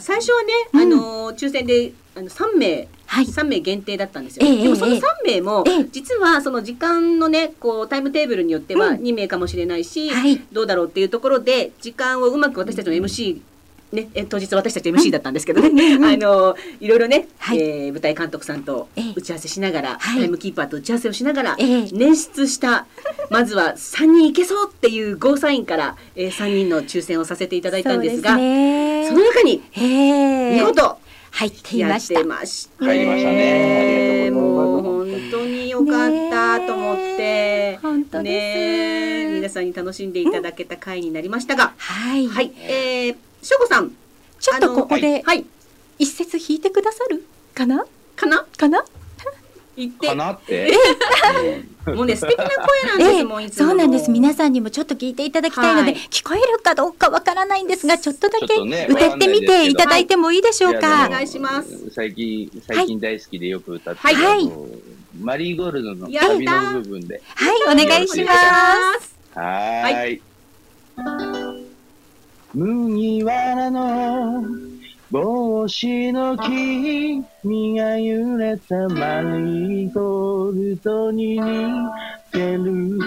[0.01, 3.27] 最初はね、うんあの抽選であの三名はい。
[3.27, 4.47] 三名限定だったんですよ。
[4.47, 5.87] ええでもそのええ三名もええ。
[5.93, 9.03] 実はその時間のねこうタイムテーブルによってはうん。
[9.03, 10.41] 二名かもしれないし、はい。
[10.51, 13.41] どうだろうっていうところで時間をうまく私たちの MC
[13.93, 17.61] ね、え当日私たち MC だったんですけどね、 あのいろいろね、はい。
[17.61, 19.13] えー舞台監督さんとええ。
[19.15, 20.21] 打ち合わせしながら、はい。
[20.21, 21.67] タイムキーパーと打ち合わせをしながら、ええ。
[21.83, 22.87] 捻出した
[23.29, 29.07] まずは3人いけそうっていうゴーサインから、えー、3人の抽選をさせていただいたんですがそうね。
[29.09, 30.97] その中に見事
[31.33, 32.21] 入っていました。
[32.21, 32.27] て。
[32.27, 32.85] ました。
[32.85, 33.81] 入りましたね。
[33.81, 34.73] ありがとうございます。
[34.73, 38.23] もう本当に良かったと思って、本当。
[38.23, 42.29] ね皆さんに楽しんでいただけた回になりましたが、はい。
[42.29, 43.91] はい、えー、しょこさん。
[44.39, 45.45] ちょっとここではい。
[45.99, 47.85] 一節弾いてくださるかな？
[48.17, 48.47] かな？
[48.57, 48.85] かな？
[49.77, 50.73] 言ってかなって。
[51.87, 54.11] もうね素敵な声なんです、ええもういつもそうなんです。
[54.11, 61.07] 皆さんにもちょっと聞いていただきたいので、はい聞こえるかどうかわからないんですが、ちょっとだけ歌ってみていただいてもいいでしょうか。
[61.09, 64.51] お願いします最近、最近大好きでよく歌ってはいる、はい
[65.21, 67.21] マリーゴールドの旅の部分で。
[67.35, 68.33] はい、お願いしま
[69.01, 69.09] す。
[69.09, 70.23] すはーい。
[72.55, 74.45] 麦わらの
[75.13, 77.23] 帽子の君
[77.77, 81.71] が揺れたマリーゴールドに似
[82.33, 82.99] てる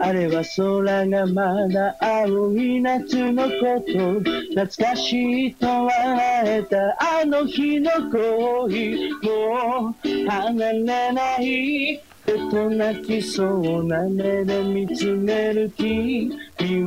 [0.00, 3.50] あれは空がまだ青い夏のこ
[3.88, 12.00] と懐かしいと笑えたあの日の恋もう離れない
[12.50, 16.30] と泣きそうな目で見つめる君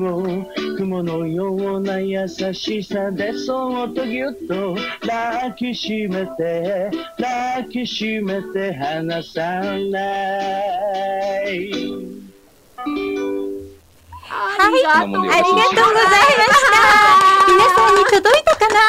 [0.07, 0.45] を
[0.77, 11.71] 雲のような優しさでそっとぎゅっと抱きしめて抱きしめて離さない
[14.33, 15.83] はい、あありがとうございました。
[17.51, 18.79] 皆さんに届いたかな？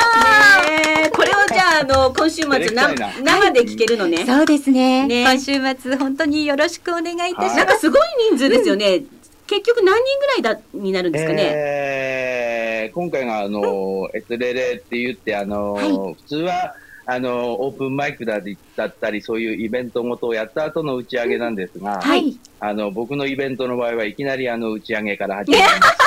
[1.10, 2.94] これをじゃああの今週末な。
[2.94, 5.08] 生生で聞けるのね、そうですね。
[5.08, 5.24] ね。
[5.24, 7.56] 今週末本当によろしくお願いいたします。
[7.56, 8.00] なんかすごい
[8.30, 9.02] 人数ですよね、
[9.48, 16.74] 結局何人ぐらいだになるんですかね、えー今回があの、エツレレって言ってあの、は普通は
[17.12, 18.40] あのオープンマイクだ
[18.76, 25.98] だったりそういうイベントごとをやった後の打ち上げなんですが、はい、あの僕のイベントの場合はいきなりあの打ち上げから始まります。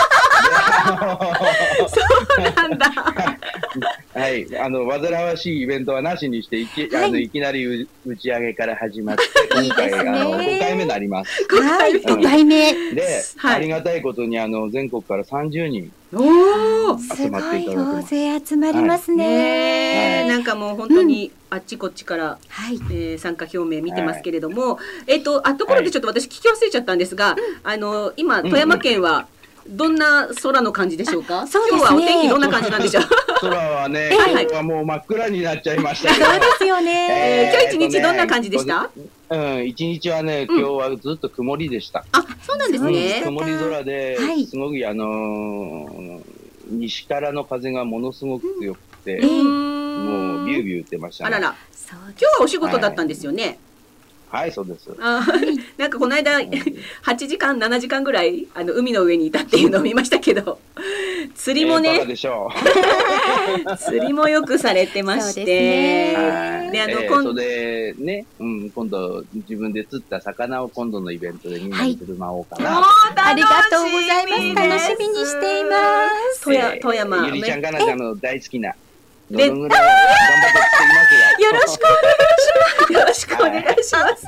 [2.55, 2.91] なんだ。
[4.13, 7.05] はい、あの煩わしいイベントはなしにしていき,、はい。
[7.05, 10.09] あのいきなりう打ち上げから始まって今回 いいですね。
[10.09, 11.45] あの5回目になります。
[11.49, 12.73] はい、うん五回目。
[12.93, 13.55] で、はい。
[13.55, 18.15] ありがたいことにあの全国から30人お集まっていただきます。
[18.15, 19.27] 大勢集まりますね。
[19.27, 20.23] ね。
[20.25, 22.75] えなんかもう本当にあっちこっちから、はい。
[22.91, 24.77] えー参加表明見てますけれども、
[25.07, 29.27] えっ、とあところでちょっと私聞き忘れちゃったんですが、あの今富山県は
[29.67, 31.79] どんな空の感じでしょうか、そうですね。
[31.79, 33.03] 今日はお天気どんな感じなんでしょう？
[33.41, 36.25] 空はね、 はい今日はもう真っ暗になっちゃいましたけど。
[36.25, 37.51] そうですよえね。
[37.53, 38.89] ー今日一日どんな感じでした、
[39.29, 40.59] うん、一日はね、うん。
[40.59, 42.05] 今日はずっと曇りでした。
[42.11, 43.09] あそうなんですね。
[43.09, 44.45] した曇り空で、はい。
[44.45, 46.21] すごくあのー
[46.67, 51.35] 西からの風がものすごく強くて、ええもうビュービュー言ってましたね。
[51.35, 51.55] あらら。
[51.91, 53.57] 今日はお仕事だったんですよね、はい、
[54.51, 54.89] そうです。
[54.99, 56.49] あー なんかこの間8
[57.27, 60.59] 時間7時間ぐらいあの海の上にいたっていうのを見ましたけど
[61.35, 62.51] 釣りもねええパパ、でしょ
[63.73, 63.77] う。
[63.77, 66.15] 釣りもよくされてまして。
[66.15, 66.71] はい。
[66.71, 72.75] であの今ええそれでね、うん、今度自分で釣った魚を今度のイベントでみんなに振る舞おうかな。
[72.75, 72.83] もう
[73.15, 74.69] ありがとうございます。
[74.69, 75.77] 楽しみにしていま
[76.33, 76.41] す。
[76.43, 78.73] 富山富山ゆりちゃん、かなちゃんの大好きな。
[79.31, 81.49] でどのぐらい頑張って釣っていますよ。
[81.49, 82.93] よろしくお願いします。
[82.93, 83.93] よろしくお願いします。
[83.93, 84.19] なんかね、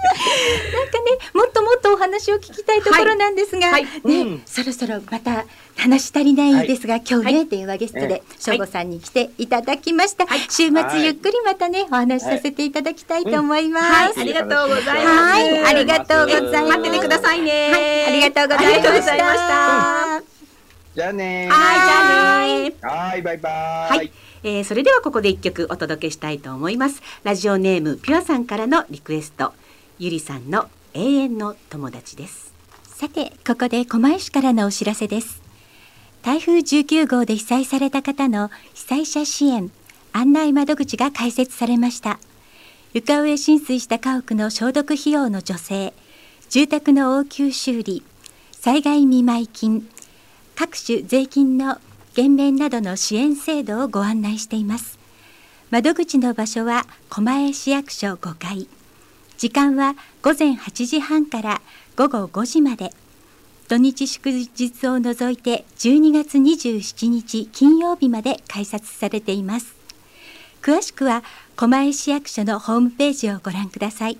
[1.33, 5.45] もっともっとお話を聞きたいところなんですが、はいね、うんそろそろまた
[5.77, 10.25] 話し足りないですが、今日ね、は電話ゲストえで省吾さんに来ていただきました。
[10.49, 13.85] 週末ゆっくりまたね、お話しさせていただきたいと思います。
[13.85, 15.05] はい、ありがとうございます。
[15.05, 17.71] はいありがとうございます待っててくださいね。
[17.71, 19.47] はいありがとうございまありがとうございましした。
[19.47, 20.23] た。
[20.95, 23.09] じゃあねはい、じゃあね。
[23.09, 24.26] はい、バイバイ。
[24.43, 27.01] えーそれではここで一曲お届けしたいと思います。
[27.23, 29.53] ラジオネームピュアさんからのリクエスト、
[29.99, 32.53] ゆりさんの永遠の友達です。
[32.83, 35.41] さて、ここで狛江市からのお知らせです。
[36.21, 39.71] 台風19号で被災された方の被災者支援
[40.13, 42.19] 案内窓口が開設されました。
[42.93, 45.93] 床上浸水した家屋の消毒費用の助成、
[46.49, 48.03] 住宅の応急修理、
[48.51, 49.87] 災害見舞金、
[50.55, 51.77] 各種税金の
[52.17, 54.97] 減免などの支援制度をご案内しています。
[55.69, 58.67] 窓口の場所は狛江市役所5階。
[59.37, 61.61] 時間は午前8時半から
[61.95, 62.91] 午後5時まで。
[63.67, 69.75] 土日祝日を除いて12月27日金曜日まで開設されています。
[70.63, 71.23] 詳しくは
[71.55, 74.17] 狛江市役所のホームページをご覧ください。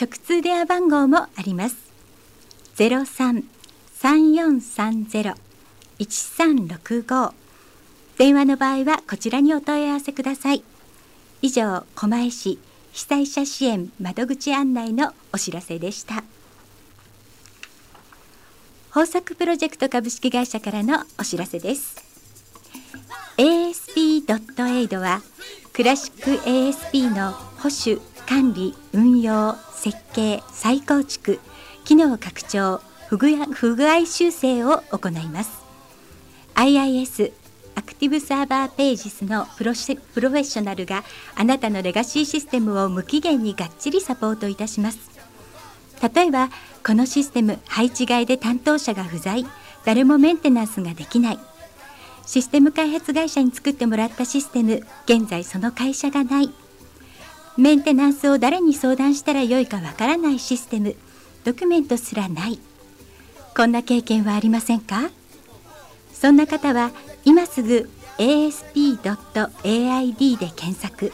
[0.00, 1.74] 直通電話番号もあります
[2.76, 5.49] 033430。
[6.00, 7.32] 1365
[8.16, 10.62] 電話の場合はこちらにお問い合わせください。
[11.42, 12.58] 以上、狛江市
[12.92, 16.22] 被災者支援窓口案内のお知らせでした。
[18.88, 21.96] 豊作プロジェクト株式会社からのお知らせです。
[23.38, 25.22] ASP.aid は
[25.72, 31.40] クラシック ASP の保守、管理、運用、設計、再構築、
[31.84, 35.69] 機能拡張、不具合不具合修正を行います。
[36.54, 37.32] IIS
[37.74, 39.72] アクティブサーバーページスのプロ
[40.14, 41.04] プロフェッショナルが
[41.34, 44.98] あなたのレガシーシステムを無期限にがっちりサポートいたします。
[46.14, 46.50] 例えば
[46.84, 49.46] このシステム配置外で担当者が不在。
[49.84, 51.38] 誰もメンテナンスができない。
[52.26, 56.50] システム開発会社に作ってもらったシステム現在その会社がない。
[57.56, 60.96] メンテナンスを誰に相談したらよいかわからないシステム。
[61.44, 62.58] ドキュメントすらない。
[63.56, 65.10] こんな経験はありませんか？
[66.20, 66.90] そんな方は
[67.24, 67.88] 今すぐ
[68.18, 69.08] asp.aid
[70.38, 71.12] で検索。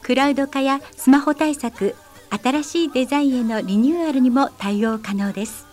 [0.00, 1.96] クラウド化やスマホ対策
[2.30, 5.66] 新しいデザインへのリニューアルにも対応可能です。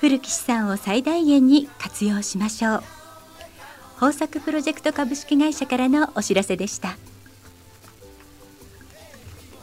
[0.00, 2.82] 古き資産を最大限に活用しましょう。
[3.96, 6.96] 豊作プロジェクト株式会社からのお知らせでした。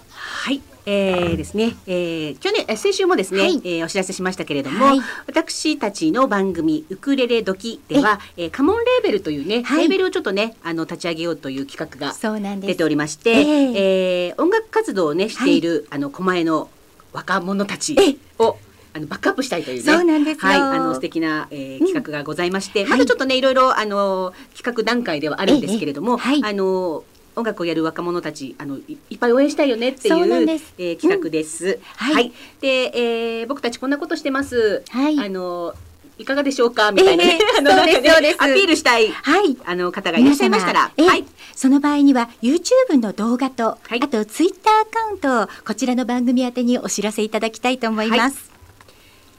[0.09, 0.61] はい。
[0.85, 3.61] えーですね、えー去年、えー先週もですね、はい。
[3.63, 4.99] えーお知らせしましたけれども、はい。
[5.27, 9.81] 私たちの番組ウクレレ時では、えーカモンレーベルというね、はい。
[9.81, 12.67] レーベルをちょっとね、あの立ち上げようという企画がそうなんです。
[12.69, 14.33] 出ておりまして、ええ。
[14.37, 16.69] ー音楽活動をねしている、あの狛江の
[17.13, 17.95] 若者たち
[18.39, 18.57] を
[18.93, 20.51] あのバックアップしたいというね、そうなんですよ。
[20.51, 22.89] はい、あの素敵な、えー企画がございまして、はい。
[22.89, 26.17] まだちょっとねいろいろあの企画段階ではあるんですけれども、ええ。
[26.17, 26.41] はい。
[26.43, 27.03] あの
[27.35, 31.79] 音楽をやる若者たちあのいいっぱい応援したいよねっていそううえー企画です。
[31.95, 32.31] はい。
[32.59, 34.83] で、えー僕たちこんなことしてます。
[34.89, 35.19] はい。
[35.19, 35.73] あの
[36.17, 37.23] いかがでしょうかみたいな。
[37.25, 39.57] ね、ええあのそうですなんかねアピールしたいはい。
[39.65, 41.25] あの方がいらっしゃいましたら、ええはい。
[41.55, 43.99] その場合には YouTube の動画と、はい。
[44.01, 48.51] あと Twitter アカウントをこちらの番組宛てにお知らせいただきたいと思います。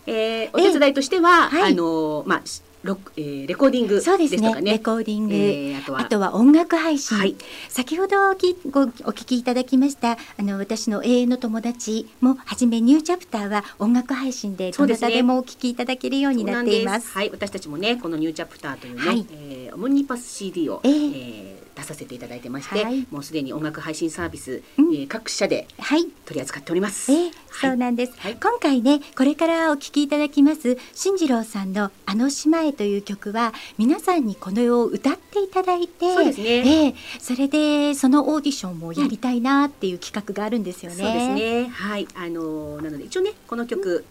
[0.06, 1.73] えーお手伝いとしては、はい。
[1.73, 4.38] あのまあしロえーレコーディングそうですね。
[4.38, 4.72] ですとかね。
[4.72, 6.00] レコーディング、えーあとは。
[6.00, 7.36] あとは音楽配信、はい。
[7.68, 17.12] 先ほどおきごお聞きいただきましたあの私の永遠の友達もはじめニューチャプターは音楽配信でどなたでもお聞きいただけるようになっています。
[17.12, 19.26] はい、私たちもね、このニューチャプターというね、はい。
[19.30, 23.07] えーオムニパス CD を、えええー出させていただいてまして、はい。
[23.11, 24.94] もうすでに音楽配信サービス、うん。
[24.94, 26.05] えー各社ではい。
[26.24, 27.11] 取り扱っております。
[27.12, 27.32] ええはい。
[27.70, 28.36] そうなんです、はい。
[28.40, 36.44] 今回ねこれからお聞きいただきます進次郎さんの「あの島へ」という曲は皆さんにこの世を歌っていただいてそうですね。
[36.47, 40.97] ええそれでそのオーディションもやりたいなっていう企画があるんですよね。
[40.97, 41.69] そうですね。
[41.69, 44.05] はい、あのーなので一応ね、この曲、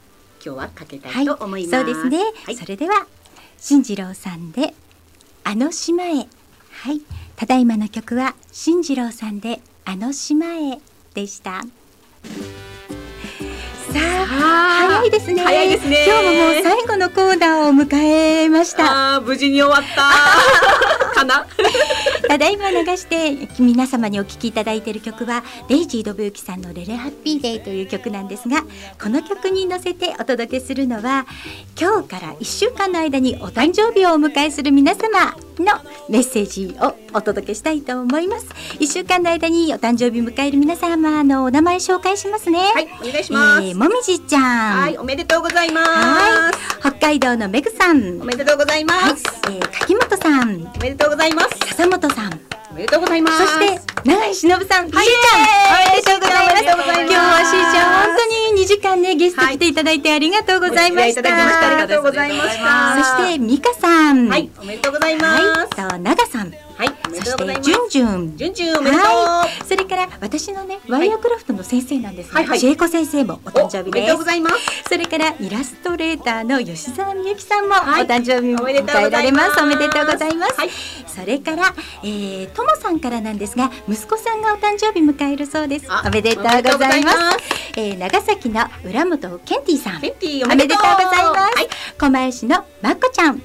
[0.44, 1.24] 今日はかけたはい。
[1.24, 1.72] いと思います。
[1.78, 2.56] そうですね、はい。
[2.56, 3.06] それでは
[3.58, 4.74] 進次郎さんで
[5.44, 6.16] 「あの島へ」
[6.72, 7.02] はい
[7.42, 10.78] ただいまの曲は進次郎さんで「あの島へ」
[11.16, 11.66] でしたさ
[13.98, 15.42] あ早いですね。
[15.42, 19.16] 早いですね今日ももう最後のコーナーを迎えました。
[19.16, 21.48] あー無事に終わった かな？
[22.32, 28.62] ただいま流して皆様にお聴きいただいている曲はデイジー・ドブユキさんのレレハッピーデイという曲なんですが
[29.04, 31.26] この曲に乗せてお届けするのは
[31.78, 35.66] 今日から1週間の間にお誕生日をお迎えする皆様の
[36.08, 38.48] メッセージをお届けしたいと思います。
[38.80, 42.60] 1週間の間にお誕生日を迎える皆様のお名前紹介しますね。
[42.60, 44.82] はいお願いします、えーもみじちゃん。
[44.84, 46.54] はいおめでとうございまはい。
[46.54, 48.22] す北海道のめぐさん。
[48.22, 49.18] おめでとうございまはい。
[49.18, 50.72] す、えー柿本さん。
[50.74, 51.50] おめでとうございます。
[51.68, 52.21] 笹本さん
[52.72, 53.38] おめでとうございます。
[53.38, 56.64] そして永井忍さん、しーちゃん、おめでとうございます。
[56.64, 61.22] 今日はしーちゃん、本当に2時間ね、ゲスト来ていただいてありがとうございました。
[61.22, 64.28] お付き合いしてありがとうございましたそして、美香さん。
[64.30, 64.50] はい。
[64.60, 65.42] おめでとうございます。
[65.42, 66.52] はい、と、長さん。
[66.78, 67.70] はいそして、とうございます。
[67.70, 68.38] じゅんじゅん。
[68.38, 72.60] じゅんじゅんおめでとう、はい、それから私のねワイヤークラフトの先生なんですが、はいはい。
[72.60, 74.08] 千恵子先生もお誕生日おめでです。
[74.10, 74.56] とうございます
[74.90, 78.08] それからイラストレーターの吉澤美由さんもおはい。
[78.08, 79.62] 誕生日を迎えられます。
[79.62, 80.70] おめでとうございます、はい。
[81.08, 81.74] それから、
[82.04, 85.86] えー、ともさんからなんですが息子さんがお誕生日迎えるそうです。
[85.90, 87.18] あおめでとうございます。
[87.18, 87.38] ます。
[87.78, 91.68] えー、長崎の浦本ケンティさんケンティおめでとうございます、はい。
[91.98, 93.42] 狛江市のまっこちゃん、い。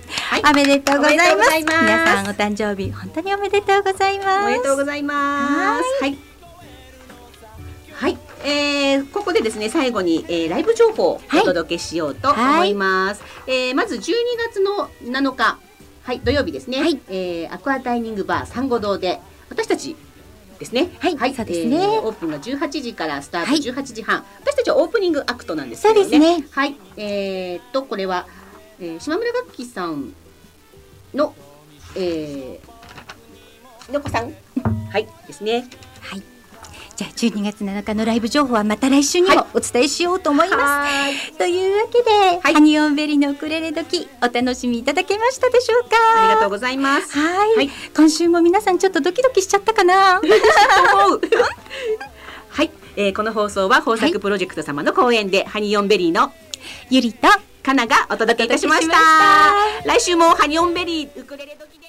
[0.48, 1.32] おめでとうございます。
[1.32, 1.78] おめでとうございます。
[1.82, 6.02] 皆さんお誕生日本当におめでとうございますおめでとうございます。
[6.02, 6.18] はい。
[7.94, 13.22] はい、えー、ここでですね最後に、えー、ライブ情報をお届けしようと思います。
[13.46, 14.00] えーまず12
[14.50, 15.58] 月の7日、
[16.02, 16.80] はい土曜日ですね。
[16.80, 19.96] はいえーアクアダイニングバーサンゴ堂で私たち
[20.58, 20.90] ですね。
[20.98, 24.24] はいそうですねえーオープンが18時からスタートはい18時半。
[24.42, 26.00] 私たちはオープニングアクトなんですけどね。
[26.02, 26.76] そうですねはい。
[26.98, 28.26] えー、っとこれは、
[28.78, 30.12] えー、島村楽器さん
[31.14, 31.34] の、
[31.94, 32.75] えー、
[33.92, 34.34] のこさん
[34.90, 35.66] はいですね。
[36.00, 36.22] はい。
[36.96, 40.60] じゃあ12月7日のライブ情報はまた来週にもお伝えしようと思います。
[40.62, 41.14] はい。
[41.36, 45.96] というわけで、ハニオンベリーのウクレレ時お楽しみいただけましたでしょうか？
[46.16, 47.18] ありがとうございます。
[47.18, 50.20] はい、はい今週も皆さんちょっとドキドキしちゃったかな？
[52.48, 56.32] はい、えー、この放送は豊作プロジェクト様の公演で、ハニオンベリーの
[56.88, 57.28] ゆりと
[57.62, 58.94] かながお届けいたしました
[59.84, 61.85] 来週もハニオンベリーウクレレ時で